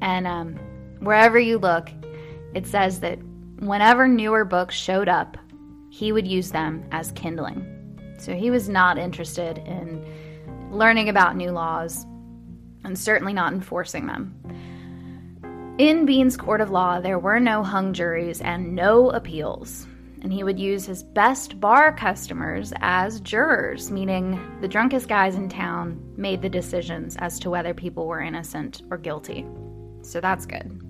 And 0.00 0.28
um, 0.28 0.54
wherever 1.00 1.40
you 1.40 1.58
look, 1.58 1.90
it 2.54 2.68
says 2.68 3.00
that 3.00 3.18
whenever 3.58 4.06
newer 4.06 4.44
books 4.44 4.76
showed 4.76 5.08
up, 5.08 5.36
he 5.90 6.12
would 6.12 6.28
use 6.28 6.52
them 6.52 6.86
as 6.92 7.10
kindling. 7.10 7.72
So 8.18 8.34
he 8.34 8.50
was 8.50 8.68
not 8.68 8.98
interested 8.98 9.58
in 9.58 10.04
learning 10.70 11.08
about 11.08 11.36
new 11.36 11.50
laws 11.50 12.04
and 12.84 12.98
certainly 12.98 13.32
not 13.32 13.52
enforcing 13.52 14.06
them. 14.06 14.34
In 15.78 16.06
Bean's 16.06 16.36
court 16.36 16.60
of 16.60 16.70
law, 16.70 17.00
there 17.00 17.18
were 17.18 17.38
no 17.38 17.62
hung 17.62 17.92
juries 17.92 18.40
and 18.40 18.74
no 18.74 19.10
appeals. 19.10 19.86
And 20.22 20.32
he 20.32 20.42
would 20.42 20.58
use 20.58 20.86
his 20.86 21.02
best 21.02 21.60
bar 21.60 21.94
customers 21.94 22.72
as 22.80 23.20
jurors, 23.20 23.90
meaning 23.90 24.40
the 24.60 24.68
drunkest 24.68 25.08
guys 25.08 25.34
in 25.34 25.48
town 25.48 26.00
made 26.16 26.40
the 26.40 26.48
decisions 26.48 27.16
as 27.18 27.38
to 27.40 27.50
whether 27.50 27.74
people 27.74 28.06
were 28.06 28.20
innocent 28.20 28.82
or 28.90 28.96
guilty. 28.96 29.46
So 30.02 30.20
that's 30.20 30.46
good. 30.46 30.80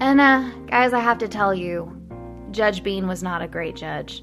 And, 0.00 0.20
uh, 0.20 0.48
guys, 0.66 0.94
I 0.94 1.00
have 1.00 1.18
to 1.18 1.28
tell 1.28 1.54
you, 1.54 1.94
Judge 2.52 2.82
Bean 2.82 3.06
was 3.06 3.22
not 3.22 3.42
a 3.42 3.48
great 3.48 3.76
judge. 3.76 4.22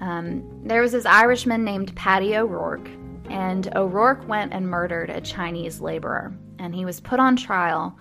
Um, 0.00 0.62
there 0.64 0.82
was 0.82 0.92
this 0.92 1.06
Irishman 1.06 1.64
named 1.64 1.94
Paddy 1.96 2.36
O'Rourke 2.36 2.88
and 3.30 3.74
O'Rourke 3.76 4.26
went 4.26 4.52
and 4.52 4.68
murdered 4.68 5.10
a 5.10 5.20
Chinese 5.20 5.80
laborer, 5.80 6.34
and 6.58 6.74
he 6.74 6.84
was 6.84 7.00
put 7.00 7.20
on 7.20 7.36
trial. 7.36 7.96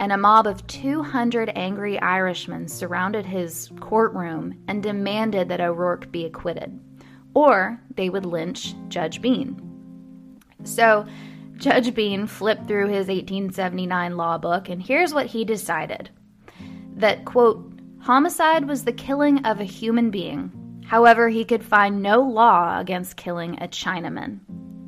And 0.00 0.12
a 0.12 0.16
mob 0.16 0.46
of 0.46 0.66
200 0.66 1.52
angry 1.54 2.00
Irishmen 2.00 2.66
surrounded 2.66 3.24
his 3.24 3.70
courtroom 3.78 4.58
and 4.66 4.82
demanded 4.82 5.48
that 5.48 5.60
O'Rourke 5.60 6.10
be 6.10 6.24
acquitted, 6.24 6.80
or 7.34 7.80
they 7.94 8.10
would 8.10 8.26
lynch 8.26 8.74
Judge 8.88 9.20
Bean. 9.22 9.60
So, 10.64 11.06
Judge 11.56 11.94
Bean 11.94 12.26
flipped 12.26 12.66
through 12.66 12.88
his 12.88 13.06
1879 13.06 14.16
law 14.16 14.38
book, 14.38 14.68
and 14.68 14.82
here's 14.82 15.14
what 15.14 15.26
he 15.26 15.44
decided 15.44 16.10
that, 16.96 17.24
quote, 17.24 17.72
homicide 18.00 18.66
was 18.66 18.84
the 18.84 18.92
killing 18.92 19.44
of 19.44 19.60
a 19.60 19.64
human 19.64 20.10
being. 20.10 20.50
However, 20.86 21.28
he 21.28 21.44
could 21.44 21.64
find 21.64 22.02
no 22.02 22.20
law 22.20 22.78
against 22.78 23.16
killing 23.16 23.54
a 23.62 23.68
Chinaman 23.68 24.40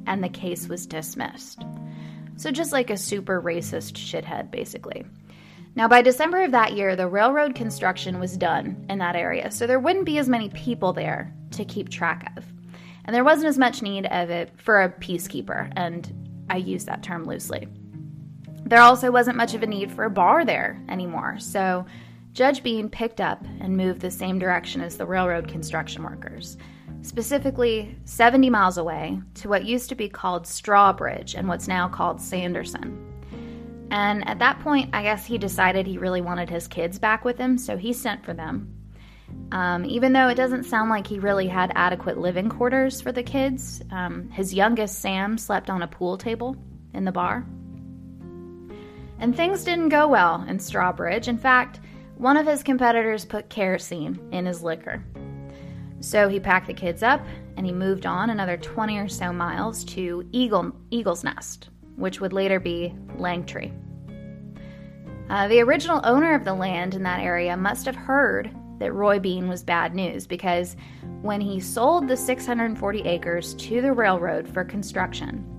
and 0.07 0.23
the 0.23 0.29
case 0.29 0.69
was 0.69 0.87
dismissed. 0.87 1.63
So, 2.37 2.51
just 2.51 2.73
like 2.73 2.91
a 2.91 2.97
super 2.97 3.41
racist 3.41 3.95
shithead, 3.95 4.51
basically. 4.51 5.05
Now, 5.77 5.89
by 5.89 6.03
December 6.03 6.43
of 6.43 6.53
that 6.53 6.75
year, 6.75 6.95
the 6.95 7.09
railroad 7.09 7.55
construction 7.55 8.21
was 8.21 8.37
done 8.37 8.87
in 8.89 8.99
that 8.99 9.17
area, 9.17 9.51
so 9.51 9.67
there 9.67 9.81
wouldn't 9.81 10.05
be 10.05 10.19
as 10.19 10.29
many 10.29 10.49
people 10.51 10.93
there 10.93 11.35
to 11.53 11.65
keep 11.65 11.89
track 11.89 12.33
of. 12.37 12.45
And 13.05 13.15
there 13.15 13.25
wasn't 13.25 13.49
as 13.49 13.59
much 13.59 13.83
need 13.83 14.07
of 14.07 14.31
it 14.31 14.53
for 14.57 14.83
a 14.83 14.89
peacekeeper, 14.89 15.73
and 15.77 16.47
I 16.49 16.57
use 16.57 16.85
that 16.85 17.03
term 17.03 17.25
loosely. 17.25 17.69
There 18.65 18.81
also 18.81 19.11
wasn't 19.11 19.37
much 19.37 19.55
of 19.55 19.63
a 19.63 19.67
need 19.67 19.91
for 19.91 20.05
a 20.05 20.11
bar 20.11 20.45
there 20.45 20.83
anymore, 20.89 21.39
so 21.39 21.87
Judge 22.35 22.63
Bean 22.63 22.91
picked 22.91 23.21
up 23.21 23.43
and 23.61 23.77
moved 23.77 24.01
the 24.01 24.11
same 24.11 24.39
direction 24.39 24.83
as 24.83 24.97
the 24.97 25.07
railroad 25.07 25.49
construction 25.49 26.03
workers 26.03 26.59
specifically 27.05 27.95
70 28.07 28.49
miles 28.49 28.79
away 28.79 29.21
to 29.35 29.49
what 29.49 29.65
used 29.65 29.91
to 29.91 29.95
be 29.95 30.09
called 30.09 30.45
Strawbridge 30.45 31.35
and 31.35 31.47
what's 31.47 31.69
now 31.69 31.87
called 31.87 32.21
Sanderson. 32.21 32.99
And 33.91 34.27
at 34.27 34.39
that 34.39 34.61
point, 34.61 34.91
I 34.95 35.03
guess 35.03 35.27
he 35.27 35.37
decided 35.37 35.87
he 35.87 35.99
really 35.99 36.23
wanted 36.23 36.49
his 36.49 36.67
kids 36.67 36.99
back 36.99 37.25
with 37.25 37.37
him, 37.37 37.59
so 37.59 37.77
he 37.77 37.93
sent 37.93 38.25
for 38.25 38.33
them. 38.33 38.75
Um, 39.53 39.85
even 39.85 40.15
though 40.15 40.29
it 40.29 40.35
doesn't 40.35 40.65
sound 40.65 40.89
like 40.89 41.07
he 41.07 41.19
really 41.19 41.47
had 41.47 41.73
adequate 41.75 42.19
living 42.19 42.49
quarters 42.49 43.03
for 43.03 43.13
the 43.13 43.23
kids, 43.23 43.83
um, 43.91 44.31
his 44.31 44.55
youngest, 44.55 45.01
Sam, 45.01 45.37
slept 45.37 45.69
on 45.69 45.83
a 45.83 45.87
pool 45.89 46.17
table 46.17 46.57
in 46.95 47.05
the 47.05 47.13
bar. 47.13 47.47
And 49.19 49.37
things 49.37 49.63
didn't 49.65 49.91
go 49.91 50.09
well 50.09 50.43
in 50.49 50.59
Strawbridge. 50.59 51.29
In 51.29 51.39
fact, 51.39 51.81
one 52.17 52.37
of 52.37 52.47
his 52.47 52.63
competitors 52.63 53.25
put 53.25 53.49
kerosene 53.49 54.19
in 54.33 54.47
his 54.47 54.63
liquor. 54.63 55.03
So 56.01 56.29
he 56.29 56.39
packed 56.39 56.67
the 56.67 56.75
kids 56.75 57.03
up 57.03 57.25
and 57.57 57.65
he 57.65 57.73
moved 57.73 58.07
on 58.07 58.31
another 58.31 58.57
20 58.57 58.99
or 58.99 59.09
so 59.09 59.33
miles 59.33 59.85
to 59.85 60.29
Eagle, 60.33 60.73
Eagle's 60.91 61.25
Nest, 61.25 61.71
which 61.97 62.21
would 62.21 62.33
later 62.33 62.61
be 62.61 62.95
Langtry. 63.17 63.73
Uh, 65.31 65.49
the 65.49 65.61
original 65.61 66.01
owner 66.05 66.35
of 66.35 66.45
the 66.45 66.55
land 66.55 66.95
in 66.95 67.03
that 67.03 67.21
area 67.21 67.57
must 67.57 67.87
have 67.87 67.97
heard 67.97 68.55
that 68.79 68.93
Roy 68.93 69.19
Bean 69.19 69.49
was 69.49 69.63
bad 69.63 69.95
news 69.95 70.27
because 70.27 70.77
when 71.23 71.41
he 71.41 71.59
sold 71.59 72.07
the 72.07 72.17
640 72.17 73.01
acres 73.03 73.55
to 73.55 73.81
the 73.81 73.93
railroad 73.93 74.47
for 74.47 74.65
construction, 74.65 75.51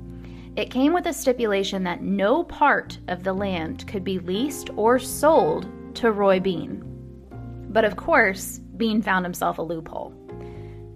it 0.56 0.70
came 0.70 0.94
with 0.94 1.08
a 1.08 1.14
stipulation 1.14 1.84
that 1.84 2.04
no 2.04 2.44
part 2.44 3.00
of 3.08 3.24
the 3.24 3.34
land 3.34 3.88
could 3.88 4.04
be 4.04 4.20
leased 4.20 4.70
or 4.76 5.00
sold 5.00 5.68
to 5.96 6.12
Roy 6.12 6.40
Bean. 6.40 6.84
But 7.70 7.86
of 7.86 7.96
course, 7.96 8.60
Bean 8.78 9.02
found 9.02 9.25
himself 9.25 9.58
a 9.58 9.62
loophole 9.62 10.14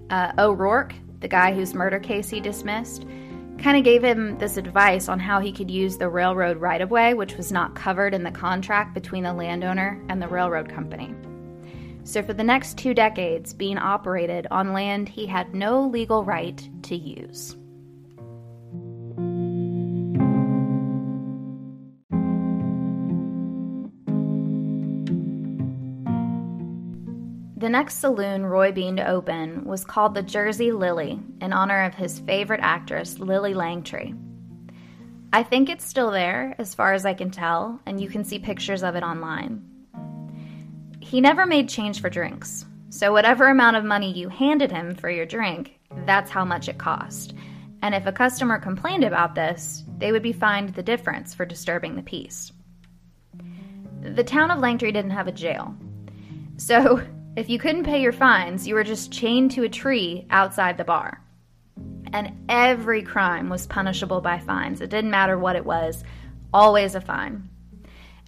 uh, 0.10 0.32
O'Rourke, 0.38 0.96
the 1.20 1.28
guy 1.28 1.54
whose 1.54 1.74
murder 1.74 2.00
case 2.00 2.30
he 2.30 2.40
dismissed, 2.40 3.06
kind 3.58 3.78
of 3.78 3.84
gave 3.84 4.04
him 4.04 4.38
this 4.38 4.58
advice 4.58 5.10
on 5.10 5.20
how 5.20 5.40
he 5.40 5.52
could 5.52 5.70
use 5.70 5.98
the 5.98 6.10
railroad 6.10 6.58
right 6.58 6.82
of 6.82 6.92
way, 6.92 7.14
which 7.14 7.36
was 7.36 7.52
not 7.52 7.76
covered 7.76 8.14
in 8.14 8.24
the 8.24 8.32
contract 8.32 8.94
between 8.94 9.24
the 9.24 9.34
landowner 9.34 10.02
and 10.10 10.22
the 10.22 10.28
railroad 10.28 10.70
company. 10.70 11.14
So, 12.06 12.24
for 12.24 12.34
the 12.34 12.44
next 12.44 12.78
two 12.78 12.94
decades, 12.94 13.54
Bean 13.54 13.78
operated 13.78 14.48
on 14.50 14.74
land 14.74 15.10
he 15.10 15.26
had 15.26 15.54
no 15.54 15.86
legal 15.86 16.24
right 16.24 16.68
to 16.84 16.96
use. 16.96 17.56
The 27.70 27.74
next 27.74 28.00
saloon 28.00 28.48
Roy 28.48 28.72
Bean 28.72 28.96
to 28.96 29.08
open 29.08 29.64
was 29.64 29.86
called 29.86 30.16
the 30.16 30.24
Jersey 30.24 30.72
Lily 30.72 31.20
in 31.40 31.54
honor 31.54 31.84
of 31.84 31.94
his 31.94 32.18
favorite 32.18 32.62
actress, 32.64 33.20
Lillie 33.20 33.54
Langtry. 33.54 34.18
I 35.32 35.44
think 35.44 35.70
it's 35.70 35.86
still 35.86 36.10
there, 36.10 36.56
as 36.58 36.74
far 36.74 36.94
as 36.94 37.06
I 37.06 37.14
can 37.14 37.30
tell, 37.30 37.80
and 37.86 38.02
you 38.02 38.10
can 38.10 38.24
see 38.24 38.40
pictures 38.40 38.82
of 38.82 38.96
it 38.96 39.04
online. 39.04 39.62
He 41.00 41.22
never 41.22 41.46
made 41.46 41.70
change 41.70 42.02
for 42.02 42.10
drinks, 42.10 42.66
so 42.90 43.14
whatever 43.14 43.50
amount 43.50 43.78
of 43.78 43.84
money 43.84 44.14
you 44.14 44.30
handed 44.30 44.72
him 44.72 44.96
for 44.96 45.12
your 45.12 45.28
drink, 45.28 45.80
that's 46.08 46.32
how 46.32 46.44
much 46.44 46.70
it 46.70 46.80
cost. 46.80 47.36
And 47.84 47.94
if 47.94 48.08
a 48.08 48.12
customer 48.12 48.58
complained 48.58 49.04
about 49.04 49.36
this, 49.36 49.84
they 50.00 50.12
would 50.12 50.24
be 50.24 50.34
fined 50.34 50.70
the 50.70 50.82
difference 50.82 51.36
for 51.36 51.46
disturbing 51.46 51.96
the 51.96 52.02
peace. 52.02 52.52
The 54.02 54.24
town 54.24 54.50
of 54.50 54.58
Langtry 54.58 54.92
didn't 54.92 55.12
have 55.12 55.28
a 55.28 55.32
jail. 55.32 55.76
So 56.58 57.04
if 57.40 57.50
you 57.50 57.58
couldn't 57.58 57.86
pay 57.86 58.02
your 58.02 58.12
fines, 58.12 58.68
you 58.68 58.76
were 58.76 58.84
just 58.84 59.14
chained 59.14 59.52
to 59.52 59.64
a 59.64 59.70
tree 59.70 60.28
outside 60.30 60.78
the 60.78 60.84
bar. 60.84 61.24
And 62.12 62.34
every 62.50 63.02
crime 63.02 63.48
was 63.48 63.66
punishable 63.66 64.20
by 64.20 64.40
fines. 64.40 64.82
It 64.82 64.90
didn't 64.90 65.12
matter 65.12 65.40
what 65.40 65.56
it 65.56 65.64
was, 65.64 66.04
always 66.54 66.96
a 66.96 67.02
fine. 67.02 67.50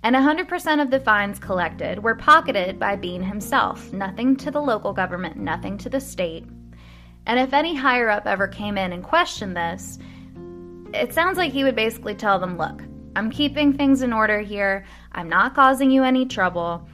And 0.01 0.15
100% 0.15 0.82
of 0.82 0.91
the 0.91 1.01
fines 1.01 1.39
collected 1.39 2.01
were 2.01 2.15
pocketed 2.15 2.80
by 2.80 2.96
Bean 2.96 3.22
himself. 3.22 3.91
Nothing 3.91 4.38
to 4.38 4.50
the 4.50 4.62
local 4.62 4.94
government, 4.94 5.36
nothing 5.36 5.77
to 5.80 5.89
the 5.89 6.00
state. 6.00 6.46
And 7.27 7.38
if 7.38 7.51
any 7.51 7.75
higher 7.75 8.10
up 8.10 8.25
ever 8.25 8.48
came 8.48 8.77
in 8.77 8.94
and 8.94 9.03
questioned 9.03 9.58
this, 9.58 10.00
it 10.94 11.13
sounds 11.13 11.38
like 11.38 11.51
he 11.51 11.65
would 11.65 11.75
basically 11.75 12.15
tell 12.15 12.39
them, 12.39 12.58
look, 12.58 12.82
I'm 13.18 13.30
keeping 13.30 13.74
things 13.74 14.03
in 14.03 14.13
order 14.13 14.39
here. 14.39 14.86
I'm 15.12 15.27
not 15.27 15.53
causing 15.53 15.91
you 15.91 16.03
any 16.03 16.25
trouble. 16.25 16.88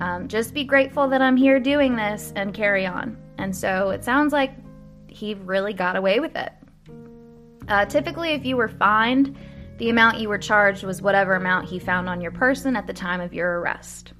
Um, 0.00 0.28
just 0.28 0.54
be 0.54 0.64
grateful 0.64 1.08
that 1.08 1.22
I'm 1.22 1.36
here 1.36 1.60
doing 1.60 1.96
this 1.96 2.32
and 2.36 2.52
carry 2.52 2.86
on. 2.86 3.16
And 3.38 3.54
so 3.54 3.90
it 3.90 4.04
sounds 4.04 4.32
like 4.32 4.52
he 5.06 5.34
really 5.34 5.72
got 5.72 5.96
away 5.96 6.20
with 6.20 6.36
it. 6.36 6.52
Uh, 7.68 7.86
typically, 7.86 8.30
if 8.30 8.44
you 8.44 8.56
were 8.56 8.68
fined, 8.68 9.36
the 9.78 9.90
amount 9.90 10.18
you 10.18 10.28
were 10.28 10.38
charged 10.38 10.84
was 10.84 11.02
whatever 11.02 11.34
amount 11.34 11.68
he 11.68 11.78
found 11.78 12.08
on 12.08 12.20
your 12.20 12.30
person 12.30 12.76
at 12.76 12.86
the 12.86 12.92
time 12.92 13.20
of 13.20 13.32
your 13.32 13.60
arrest. 13.60 14.12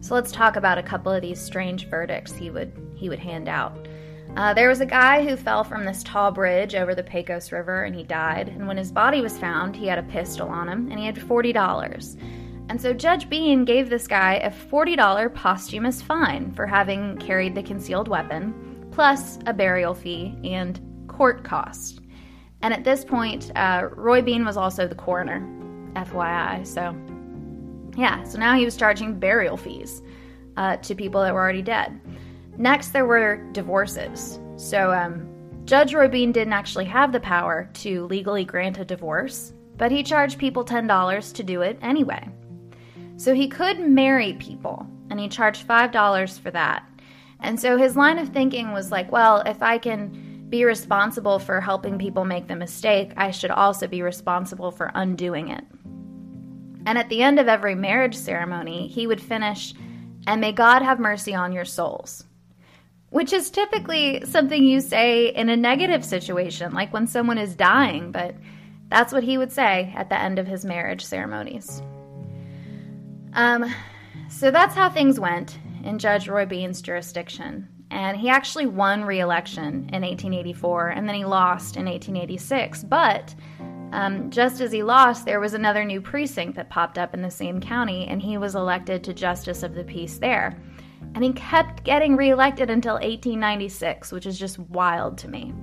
So 0.00 0.14
let's 0.14 0.32
talk 0.32 0.56
about 0.56 0.78
a 0.78 0.82
couple 0.82 1.12
of 1.12 1.22
these 1.22 1.40
strange 1.40 1.88
verdicts 1.88 2.32
he 2.32 2.50
would 2.50 2.72
he 2.94 3.08
would 3.08 3.18
hand 3.18 3.48
out. 3.48 3.88
Uh, 4.36 4.52
there 4.52 4.68
was 4.68 4.80
a 4.80 4.86
guy 4.86 5.26
who 5.26 5.36
fell 5.36 5.64
from 5.64 5.84
this 5.84 6.02
tall 6.02 6.30
bridge 6.30 6.74
over 6.74 6.94
the 6.94 7.02
Pecos 7.02 7.52
River 7.52 7.84
and 7.84 7.94
he 7.94 8.02
died. 8.02 8.48
And 8.48 8.68
when 8.68 8.76
his 8.76 8.92
body 8.92 9.20
was 9.20 9.38
found, 9.38 9.74
he 9.74 9.86
had 9.86 9.98
a 9.98 10.02
pistol 10.02 10.48
on 10.48 10.68
him 10.68 10.90
and 10.90 10.98
he 10.98 11.06
had 11.06 11.16
$40. 11.16 12.20
And 12.68 12.80
so 12.80 12.92
Judge 12.92 13.28
Bean 13.28 13.64
gave 13.64 13.88
this 13.88 14.08
guy 14.08 14.34
a 14.36 14.50
$40 14.50 15.32
posthumous 15.34 16.02
fine 16.02 16.52
for 16.52 16.66
having 16.66 17.16
carried 17.18 17.54
the 17.54 17.62
concealed 17.62 18.08
weapon, 18.08 18.88
plus 18.90 19.38
a 19.46 19.52
burial 19.52 19.94
fee 19.94 20.36
and 20.42 20.80
court 21.06 21.44
costs. 21.44 22.00
And 22.62 22.74
at 22.74 22.84
this 22.84 23.04
point, 23.04 23.52
uh, 23.54 23.88
Roy 23.94 24.22
Bean 24.22 24.44
was 24.44 24.56
also 24.56 24.88
the 24.88 24.94
coroner, 24.94 25.40
FYI. 25.94 26.66
So, 26.66 26.96
yeah, 27.96 28.24
so 28.24 28.38
now 28.38 28.56
he 28.56 28.64
was 28.64 28.76
charging 28.76 29.18
burial 29.18 29.56
fees 29.56 30.02
uh, 30.56 30.76
to 30.78 30.94
people 30.94 31.22
that 31.22 31.32
were 31.32 31.40
already 31.40 31.62
dead. 31.62 32.00
Next, 32.56 32.88
there 32.88 33.06
were 33.06 33.48
divorces. 33.52 34.40
So, 34.56 34.92
um, 34.92 35.32
Judge 35.66 35.94
Roy 35.94 36.08
Bean 36.08 36.32
didn't 36.32 36.52
actually 36.52 36.84
have 36.86 37.12
the 37.12 37.20
power 37.20 37.68
to 37.74 38.06
legally 38.06 38.44
grant 38.44 38.78
a 38.78 38.84
divorce, 38.84 39.52
but 39.76 39.90
he 39.90 40.02
charged 40.02 40.38
people 40.38 40.64
$10 40.64 41.34
to 41.34 41.42
do 41.42 41.62
it 41.62 41.78
anyway. 41.82 42.26
So 43.16 43.34
he 43.34 43.48
could 43.48 43.80
marry 43.80 44.34
people, 44.34 44.86
and 45.10 45.18
he 45.18 45.28
charged 45.28 45.66
$5 45.66 46.38
for 46.40 46.50
that. 46.50 46.84
And 47.40 47.58
so 47.60 47.76
his 47.76 47.96
line 47.96 48.18
of 48.18 48.30
thinking 48.30 48.72
was 48.72 48.90
like, 48.90 49.10
well, 49.12 49.42
if 49.46 49.62
I 49.62 49.78
can 49.78 50.46
be 50.48 50.64
responsible 50.64 51.38
for 51.38 51.60
helping 51.60 51.98
people 51.98 52.24
make 52.24 52.46
the 52.46 52.56
mistake, 52.56 53.12
I 53.16 53.30
should 53.30 53.50
also 53.50 53.86
be 53.86 54.02
responsible 54.02 54.70
for 54.70 54.92
undoing 54.94 55.48
it. 55.48 55.64
And 56.86 56.98
at 56.98 57.08
the 57.08 57.22
end 57.22 57.40
of 57.40 57.48
every 57.48 57.74
marriage 57.74 58.16
ceremony, 58.16 58.86
he 58.88 59.06
would 59.06 59.20
finish, 59.20 59.74
and 60.26 60.40
may 60.40 60.52
God 60.52 60.82
have 60.82 61.00
mercy 61.00 61.34
on 61.34 61.52
your 61.52 61.64
souls 61.64 62.24
which 63.10 63.32
is 63.32 63.50
typically 63.50 64.22
something 64.26 64.64
you 64.64 64.80
say 64.80 65.28
in 65.28 65.48
a 65.48 65.56
negative 65.56 66.04
situation, 66.04 66.72
like 66.74 66.92
when 66.92 67.06
someone 67.06 67.38
is 67.38 67.54
dying, 67.54 68.12
but 68.12 68.34
that's 68.88 69.12
what 69.12 69.24
he 69.24 69.38
would 69.38 69.52
say 69.52 69.92
at 69.96 70.08
the 70.08 70.20
end 70.20 70.38
of 70.38 70.46
his 70.46 70.64
marriage 70.64 71.04
ceremonies. 71.04 71.82
Um, 73.36 73.72
so 74.28 74.50
that's 74.50 74.74
how 74.74 74.90
things 74.90 75.20
went 75.20 75.58
in 75.84 76.00
Judge 76.00 76.26
Roy 76.26 76.44
Bean's 76.44 76.82
jurisdiction. 76.82 77.68
And 77.92 78.16
he 78.16 78.28
actually 78.28 78.66
won 78.66 79.04
re 79.04 79.20
election 79.20 79.88
in 79.92 80.02
1884, 80.02 80.88
and 80.88 81.08
then 81.08 81.14
he 81.14 81.24
lost 81.24 81.76
in 81.76 81.84
1886. 81.84 82.82
But 82.82 83.32
um, 83.92 84.28
just 84.28 84.60
as 84.60 84.72
he 84.72 84.82
lost, 84.82 85.24
there 85.24 85.38
was 85.38 85.54
another 85.54 85.84
new 85.84 86.00
precinct 86.00 86.56
that 86.56 86.68
popped 86.68 86.98
up 86.98 87.14
in 87.14 87.22
the 87.22 87.30
same 87.30 87.60
county, 87.60 88.08
and 88.08 88.20
he 88.20 88.38
was 88.38 88.56
elected 88.56 89.04
to 89.04 89.14
Justice 89.14 89.62
of 89.62 89.76
the 89.76 89.84
Peace 89.84 90.18
there 90.18 90.60
and 91.16 91.24
he 91.24 91.32
kept 91.32 91.82
getting 91.82 92.14
reelected 92.14 92.68
until 92.68 92.94
1896, 92.96 94.12
which 94.12 94.26
is 94.26 94.38
just 94.38 94.58
wild 94.58 95.16
to 95.16 95.28
me. 95.28 95.54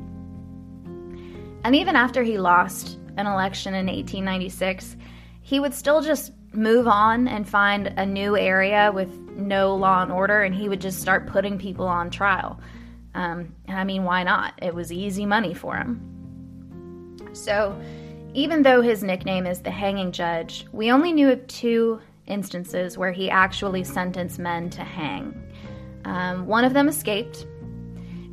And 1.63 1.75
even 1.75 1.96
after 1.96 2.24
he 2.24 2.39
lost 2.39 2.98
an 3.18 3.27
election 3.27 3.75
in 3.75 3.86
1896, 3.86 4.98
he 5.42 5.60
would 5.60 5.75
still 5.75 6.01
just 6.01 6.32
move 6.53 6.88
on 6.88 7.27
and 7.27 7.48
find 7.48 7.88
a 7.98 8.05
new 8.05 8.38
area 8.38 8.91
with 8.93 9.10
no 9.31 9.75
law 9.75 10.01
and 10.01 10.12
order, 10.12 10.41
and 10.41 10.53
he 10.53 10.69
would 10.69 10.81
just 10.81 11.01
start 11.01 11.27
putting 11.27 11.57
people 11.57 11.88
on 11.88 12.10
trial. 12.10 12.60
Um, 13.15 13.53
and 13.67 13.77
I 13.77 13.83
mean, 13.83 14.03
why 14.03 14.24
not? 14.24 14.53
It 14.62 14.74
was 14.74 14.91
easy 14.91 15.25
money 15.25 15.53
for 15.53 15.75
him. 15.75 16.10
So, 17.33 17.79
even 18.33 18.63
though 18.63 18.81
his 18.81 19.03
nickname 19.03 19.45
is 19.45 19.62
the 19.62 19.72
hanging 19.72 20.12
judge, 20.12 20.65
we 20.72 20.91
only 20.91 21.13
knew 21.13 21.31
of 21.31 21.45
two 21.48 22.00
instances 22.25 22.98
where 22.98 23.12
he 23.12 23.29
actually 23.29 23.83
sentenced 23.83 24.39
men 24.39 24.69
to 24.72 24.83
hang. 24.83 25.39
Um, 26.05 26.48
one 26.48 26.65
of 26.65 26.74
them 26.74 26.88
escaped, 26.88 27.45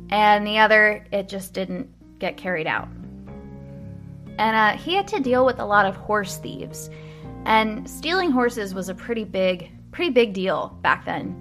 and 0.09 0.45
the 0.45 0.59
other, 0.59 1.05
it 1.11 1.29
just 1.29 1.53
didn't 1.53 1.89
get 2.19 2.37
carried 2.37 2.67
out. 2.67 2.87
And 4.37 4.55
uh, 4.55 4.77
he 4.77 4.95
had 4.95 5.07
to 5.09 5.19
deal 5.19 5.45
with 5.45 5.59
a 5.59 5.65
lot 5.65 5.85
of 5.85 5.95
horse 5.95 6.37
thieves. 6.37 6.89
And 7.45 7.89
stealing 7.89 8.31
horses 8.31 8.73
was 8.73 8.89
a 8.89 8.95
pretty 8.95 9.23
big, 9.23 9.71
pretty 9.91 10.11
big 10.11 10.33
deal 10.33 10.77
back 10.81 11.05
then. 11.05 11.37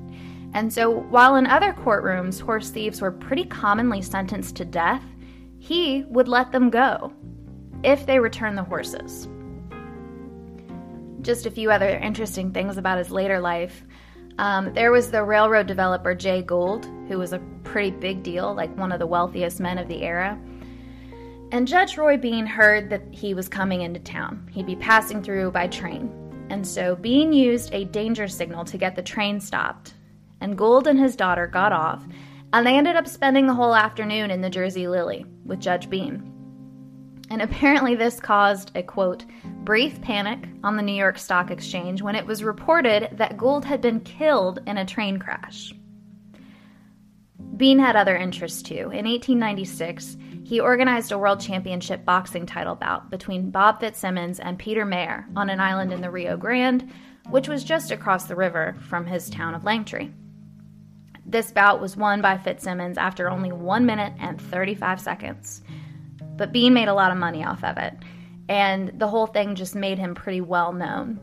And 0.54 0.72
so, 0.72 0.90
while 0.90 1.36
in 1.36 1.46
other 1.46 1.72
courtrooms 1.72 2.40
horse 2.40 2.70
thieves 2.70 3.00
were 3.00 3.12
pretty 3.12 3.44
commonly 3.44 4.02
sentenced 4.02 4.56
to 4.56 4.64
death, 4.64 5.04
he 5.58 6.04
would 6.08 6.26
let 6.26 6.50
them 6.50 6.70
go 6.70 7.12
if 7.84 8.06
they 8.06 8.18
returned 8.18 8.58
the 8.58 8.64
horses 8.64 9.28
just 11.22 11.46
a 11.46 11.50
few 11.50 11.70
other 11.70 11.88
interesting 11.88 12.52
things 12.52 12.76
about 12.76 12.98
his 12.98 13.10
later 13.10 13.40
life. 13.40 13.84
Um, 14.38 14.72
there 14.72 14.92
was 14.92 15.10
the 15.10 15.22
railroad 15.22 15.66
developer 15.66 16.14
Jay 16.14 16.42
Gould, 16.42 16.86
who 17.08 17.18
was 17.18 17.32
a 17.32 17.42
pretty 17.64 17.90
big 17.90 18.22
deal, 18.22 18.54
like 18.54 18.74
one 18.76 18.92
of 18.92 18.98
the 18.98 19.06
wealthiest 19.06 19.60
men 19.60 19.78
of 19.78 19.88
the 19.88 20.02
era. 20.02 20.38
And 21.52 21.66
Judge 21.66 21.96
Roy 21.96 22.16
Bean 22.16 22.46
heard 22.46 22.90
that 22.90 23.02
he 23.10 23.34
was 23.34 23.48
coming 23.48 23.82
into 23.82 23.98
town. 23.98 24.48
He'd 24.52 24.66
be 24.66 24.76
passing 24.76 25.20
through 25.20 25.50
by 25.50 25.66
train. 25.66 26.10
And 26.48 26.66
so 26.66 26.94
Bean 26.94 27.32
used 27.32 27.74
a 27.74 27.86
danger 27.86 28.28
signal 28.28 28.64
to 28.66 28.78
get 28.78 28.94
the 28.94 29.02
train 29.02 29.40
stopped. 29.40 29.94
And 30.40 30.56
Gould 30.56 30.86
and 30.86 30.98
his 30.98 31.16
daughter 31.16 31.48
got 31.48 31.72
off, 31.72 32.06
and 32.52 32.66
they 32.66 32.76
ended 32.76 32.96
up 32.96 33.08
spending 33.08 33.46
the 33.46 33.54
whole 33.54 33.74
afternoon 33.74 34.30
in 34.30 34.40
the 34.40 34.50
Jersey 34.50 34.86
Lily 34.86 35.26
with 35.44 35.60
Judge 35.60 35.90
Bean. 35.90 36.26
And 37.30 37.42
apparently, 37.42 37.94
this 37.94 38.18
caused 38.18 38.72
a 38.76 38.82
quote, 38.82 39.24
brief 39.64 40.00
panic 40.00 40.48
on 40.64 40.76
the 40.76 40.82
New 40.82 40.94
York 40.94 41.18
Stock 41.18 41.50
Exchange 41.50 42.02
when 42.02 42.16
it 42.16 42.26
was 42.26 42.42
reported 42.42 43.08
that 43.12 43.36
Gould 43.36 43.64
had 43.64 43.80
been 43.80 44.00
killed 44.00 44.60
in 44.66 44.78
a 44.78 44.86
train 44.86 45.18
crash. 45.18 45.72
Bean 47.56 47.78
had 47.78 47.94
other 47.94 48.16
interests 48.16 48.62
too. 48.62 48.90
In 48.90 49.06
1896, 49.06 50.16
he 50.50 50.60
organized 50.60 51.12
a 51.12 51.18
world 51.18 51.40
championship 51.40 52.04
boxing 52.04 52.44
title 52.44 52.74
bout 52.74 53.10
between 53.10 53.50
Bob 53.50 53.80
Fitzsimmons 53.80 54.38
and 54.38 54.58
Peter 54.58 54.84
Maher 54.84 55.24
on 55.34 55.48
an 55.48 55.60
island 55.60 55.92
in 55.92 56.02
the 56.02 56.10
Rio 56.10 56.36
Grande, 56.36 56.92
which 57.30 57.48
was 57.48 57.64
just 57.64 57.90
across 57.90 58.24
the 58.24 58.36
river 58.36 58.76
from 58.88 59.06
his 59.06 59.30
town 59.30 59.54
of 59.54 59.62
Langtry. 59.62 60.12
This 61.24 61.52
bout 61.52 61.80
was 61.80 61.96
won 61.96 62.20
by 62.20 62.36
Fitzsimmons 62.36 62.98
after 62.98 63.30
only 63.30 63.52
1 63.52 63.86
minute 63.86 64.12
and 64.18 64.40
35 64.40 65.00
seconds 65.00 65.62
but 66.40 66.52
Bean 66.52 66.72
made 66.72 66.88
a 66.88 66.94
lot 66.94 67.12
of 67.12 67.18
money 67.18 67.44
off 67.44 67.62
of 67.62 67.76
it, 67.76 67.92
and 68.48 68.98
the 68.98 69.06
whole 69.06 69.26
thing 69.26 69.54
just 69.54 69.74
made 69.74 69.98
him 69.98 70.14
pretty 70.14 70.40
well 70.40 70.72
known. 70.72 71.20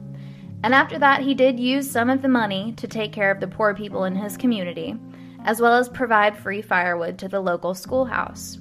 And 0.64 0.76
after 0.76 1.00
that, 1.00 1.22
he 1.22 1.34
did 1.34 1.60
use 1.60 1.90
some 1.90 2.12
of 2.12 2.22
the 2.22 2.28
money 2.28 2.74
to 2.78 2.88
take 2.88 3.14
care 3.14 3.32
of 3.32 3.40
the 3.40 3.48
poor 3.48 3.74
people 3.74 4.04
in 4.04 4.16
his 4.16 4.38
community, 4.38 4.96
as 5.44 5.60
well 5.60 5.74
as 5.74 5.90
provide 5.90 6.38
free 6.38 6.62
firewood 6.62 7.18
to 7.18 7.28
the 7.28 7.40
local 7.40 7.74
schoolhouse. 7.74 8.60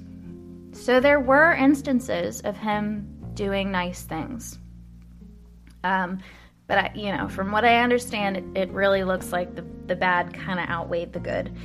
So 0.77 0.99
there 0.99 1.19
were 1.19 1.53
instances 1.53 2.39
of 2.41 2.55
him 2.55 3.07
doing 3.33 3.71
nice 3.71 4.03
things. 4.03 4.57
Um, 5.83 6.19
but 6.67 6.77
I, 6.77 6.91
you 6.95 7.11
know, 7.15 7.27
from 7.27 7.51
what 7.51 7.65
I 7.65 7.81
understand, 7.81 8.37
it, 8.37 8.43
it 8.55 8.69
really 8.71 9.03
looks 9.03 9.31
like 9.31 9.55
the, 9.55 9.65
the 9.87 9.95
bad 9.95 10.33
kind 10.33 10.59
of 10.59 10.69
outweighed 10.69 11.13
the 11.13 11.19
good. 11.19 11.55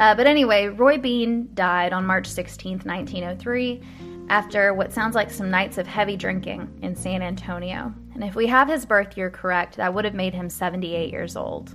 Uh, 0.00 0.14
but 0.14 0.26
anyway, 0.26 0.66
Roy 0.66 0.98
Bean 0.98 1.50
died 1.54 1.92
on 1.92 2.06
March 2.06 2.26
16, 2.26 2.78
1903, 2.78 3.82
after 4.28 4.74
what 4.74 4.92
sounds 4.92 5.14
like 5.14 5.30
some 5.30 5.50
nights 5.50 5.78
of 5.78 5.86
heavy 5.86 6.16
drinking 6.16 6.78
in 6.82 6.96
San 6.96 7.22
Antonio. 7.22 7.92
And 8.14 8.24
if 8.24 8.34
we 8.34 8.46
have 8.46 8.68
his 8.68 8.86
birth 8.86 9.16
year 9.16 9.30
correct, 9.30 9.76
that 9.76 9.92
would 9.92 10.04
have 10.04 10.14
made 10.14 10.34
him 10.34 10.48
78 10.48 11.10
years 11.10 11.36
old. 11.36 11.72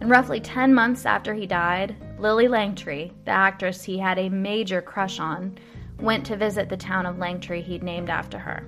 And 0.00 0.10
roughly 0.10 0.40
10 0.40 0.74
months 0.74 1.06
after 1.06 1.34
he 1.34 1.46
died, 1.46 1.96
Lillie 2.18 2.48
Langtry, 2.48 3.12
the 3.24 3.30
actress 3.30 3.82
he 3.82 3.98
had 3.98 4.18
a 4.18 4.30
major 4.30 4.80
crush 4.80 5.20
on, 5.20 5.58
went 6.00 6.24
to 6.26 6.36
visit 6.36 6.68
the 6.68 6.76
town 6.76 7.04
of 7.06 7.16
Langtry 7.16 7.62
he'd 7.62 7.82
named 7.82 8.08
after 8.08 8.38
her. 8.38 8.66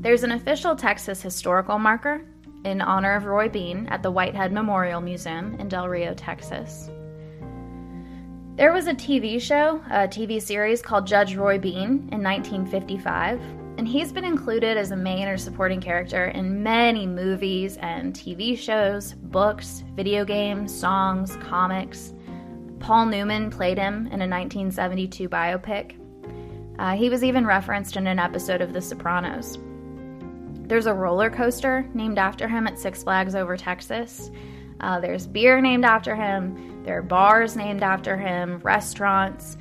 There's 0.00 0.22
an 0.22 0.32
official 0.32 0.76
Texas 0.76 1.20
historical 1.20 1.78
marker 1.78 2.22
in 2.64 2.80
honor 2.80 3.14
of 3.14 3.24
Roy 3.24 3.48
Bean 3.48 3.86
at 3.88 4.02
the 4.02 4.10
Whitehead 4.10 4.52
Memorial 4.52 5.00
Museum 5.00 5.54
in 5.58 5.68
Del 5.68 5.88
Rio, 5.88 6.14
Texas. 6.14 6.90
There 8.56 8.72
was 8.72 8.86
a 8.86 8.94
TV 8.94 9.40
show, 9.40 9.82
a 9.90 10.08
TV 10.08 10.40
series 10.40 10.82
called 10.82 11.06
Judge 11.06 11.36
Roy 11.36 11.58
Bean 11.58 12.08
in 12.10 12.22
1955, 12.22 13.40
and 13.78 13.86
he's 13.86 14.10
been 14.10 14.24
included 14.24 14.76
as 14.76 14.90
a 14.90 14.96
main 14.96 15.28
or 15.28 15.38
supporting 15.38 15.80
character 15.80 16.26
in 16.26 16.64
many 16.64 17.06
movies 17.06 17.76
and 17.76 18.12
TV 18.12 18.58
shows, 18.58 19.14
books, 19.14 19.84
video 19.94 20.24
games, 20.24 20.74
songs, 20.76 21.36
comics. 21.36 22.12
Paul 22.80 23.06
Newman 23.06 23.50
played 23.50 23.78
him 23.78 24.08
in 24.08 24.20
a 24.20 24.26
1972 24.28 25.28
biopic. 25.28 25.94
Uh, 26.80 26.96
he 26.96 27.08
was 27.08 27.22
even 27.22 27.46
referenced 27.46 27.96
in 27.96 28.08
an 28.08 28.18
episode 28.18 28.60
of 28.60 28.72
The 28.72 28.80
Sopranos. 28.80 29.58
There's 30.66 30.86
a 30.86 30.94
roller 30.94 31.30
coaster 31.30 31.88
named 31.94 32.18
after 32.18 32.48
him 32.48 32.66
at 32.66 32.80
Six 32.80 33.04
Flags 33.04 33.36
Over 33.36 33.56
Texas. 33.56 34.32
Uh, 34.80 34.98
there's 34.98 35.28
beer 35.28 35.60
named 35.60 35.84
after 35.84 36.16
him. 36.16 36.82
There 36.82 36.98
are 36.98 37.02
bars 37.02 37.54
named 37.54 37.84
after 37.84 38.16
him, 38.16 38.58
restaurants. 38.58 39.56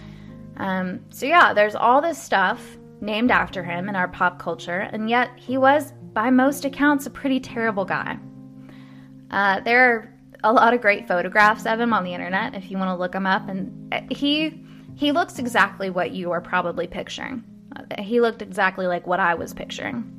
Um, 0.57 1.01
so, 1.11 1.27
yeah, 1.27 1.53
there's 1.53 1.75
all 1.75 2.01
this 2.01 2.21
stuff 2.21 2.76
named 3.01 3.31
after 3.31 3.63
him 3.63 3.89
in 3.89 3.95
our 3.95 4.07
pop 4.07 4.39
culture, 4.39 4.79
and 4.79 5.09
yet 5.09 5.29
he 5.35 5.57
was, 5.57 5.91
by 6.13 6.29
most 6.29 6.65
accounts, 6.65 7.05
a 7.05 7.09
pretty 7.09 7.39
terrible 7.39 7.85
guy. 7.85 8.17
Uh, 9.29 9.59
there 9.61 9.93
are 9.93 10.13
a 10.43 10.53
lot 10.53 10.73
of 10.73 10.81
great 10.81 11.07
photographs 11.07 11.65
of 11.65 11.79
him 11.79 11.93
on 11.93 12.03
the 12.03 12.13
internet 12.13 12.55
if 12.55 12.71
you 12.71 12.77
want 12.77 12.89
to 12.89 12.95
look 12.95 13.13
him 13.13 13.25
up, 13.25 13.47
and 13.49 13.93
uh, 13.93 14.01
he 14.09 14.63
he 14.95 15.11
looks 15.11 15.37
exactly 15.37 15.89
what 15.91 16.11
you 16.11 16.31
are 16.31 16.41
probably 16.41 16.87
picturing. 16.87 17.43
Uh, 17.75 18.01
he 18.01 18.19
looked 18.19 18.41
exactly 18.41 18.87
like 18.87 19.05
what 19.05 19.19
I 19.19 19.35
was 19.35 19.53
picturing. 19.53 20.13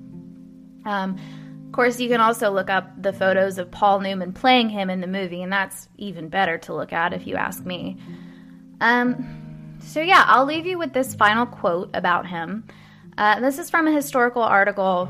Um, 0.84 1.18
of 1.66 1.72
course, 1.72 1.98
you 2.00 2.08
can 2.08 2.20
also 2.20 2.50
look 2.50 2.70
up 2.70 3.02
the 3.02 3.12
photos 3.12 3.58
of 3.58 3.70
Paul 3.70 4.00
Newman 4.00 4.32
playing 4.32 4.68
him 4.70 4.88
in 4.88 5.00
the 5.00 5.06
movie, 5.06 5.42
and 5.42 5.52
that's 5.52 5.88
even 5.98 6.28
better 6.28 6.58
to 6.58 6.74
look 6.74 6.92
at 6.92 7.12
if 7.12 7.26
you 7.26 7.36
ask 7.36 7.64
me. 7.64 7.98
Um, 8.80 9.47
so, 9.80 10.00
yeah, 10.00 10.24
I'll 10.26 10.44
leave 10.44 10.66
you 10.66 10.78
with 10.78 10.92
this 10.92 11.14
final 11.14 11.46
quote 11.46 11.90
about 11.94 12.26
him. 12.26 12.64
Uh, 13.16 13.40
this 13.40 13.58
is 13.58 13.70
from 13.70 13.88
a 13.88 13.92
historical 13.92 14.42
article 14.42 15.08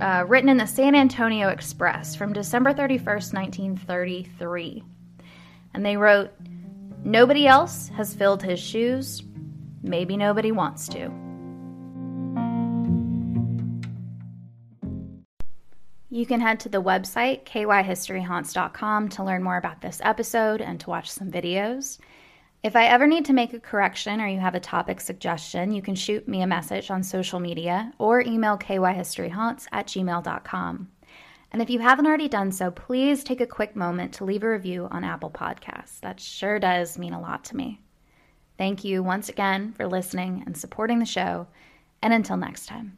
uh, 0.00 0.24
written 0.26 0.48
in 0.48 0.56
the 0.56 0.66
San 0.66 0.94
Antonio 0.94 1.48
Express 1.48 2.14
from 2.16 2.32
December 2.32 2.72
31st, 2.72 3.34
1933. 3.34 4.82
And 5.74 5.84
they 5.84 5.96
wrote, 5.96 6.32
Nobody 7.04 7.46
else 7.46 7.88
has 7.90 8.14
filled 8.14 8.42
his 8.42 8.58
shoes. 8.58 9.22
Maybe 9.82 10.16
nobody 10.16 10.52
wants 10.52 10.88
to. 10.88 11.10
You 16.14 16.26
can 16.26 16.40
head 16.40 16.60
to 16.60 16.68
the 16.68 16.80
website 16.80 17.44
kyhistoryhaunts.com 17.44 19.08
to 19.10 19.24
learn 19.24 19.42
more 19.42 19.56
about 19.56 19.80
this 19.80 20.00
episode 20.04 20.60
and 20.60 20.78
to 20.80 20.88
watch 20.88 21.10
some 21.10 21.30
videos. 21.30 21.98
If 22.64 22.76
I 22.76 22.86
ever 22.86 23.06
need 23.06 23.26
to 23.26 23.34
make 23.34 23.52
a 23.52 23.60
correction 23.60 24.22
or 24.22 24.26
you 24.26 24.40
have 24.40 24.54
a 24.54 24.60
topic 24.60 24.98
suggestion, 24.98 25.70
you 25.70 25.82
can 25.82 25.94
shoot 25.94 26.26
me 26.26 26.40
a 26.40 26.46
message 26.46 26.90
on 26.90 27.02
social 27.02 27.38
media 27.38 27.92
or 27.98 28.22
email 28.22 28.56
kyhistoryhaunts 28.56 29.66
at 29.70 29.86
gmail.com. 29.86 30.88
And 31.52 31.60
if 31.60 31.68
you 31.68 31.80
haven't 31.80 32.06
already 32.06 32.26
done 32.26 32.50
so, 32.52 32.70
please 32.70 33.22
take 33.22 33.42
a 33.42 33.46
quick 33.46 33.76
moment 33.76 34.14
to 34.14 34.24
leave 34.24 34.42
a 34.42 34.48
review 34.48 34.88
on 34.90 35.04
Apple 35.04 35.30
Podcasts. 35.30 36.00
That 36.00 36.18
sure 36.18 36.58
does 36.58 36.96
mean 36.96 37.12
a 37.12 37.20
lot 37.20 37.44
to 37.44 37.56
me. 37.56 37.82
Thank 38.56 38.82
you 38.82 39.02
once 39.02 39.28
again 39.28 39.74
for 39.74 39.86
listening 39.86 40.42
and 40.46 40.56
supporting 40.56 41.00
the 41.00 41.04
show. 41.04 41.48
And 42.00 42.14
until 42.14 42.38
next 42.38 42.64
time. 42.64 42.96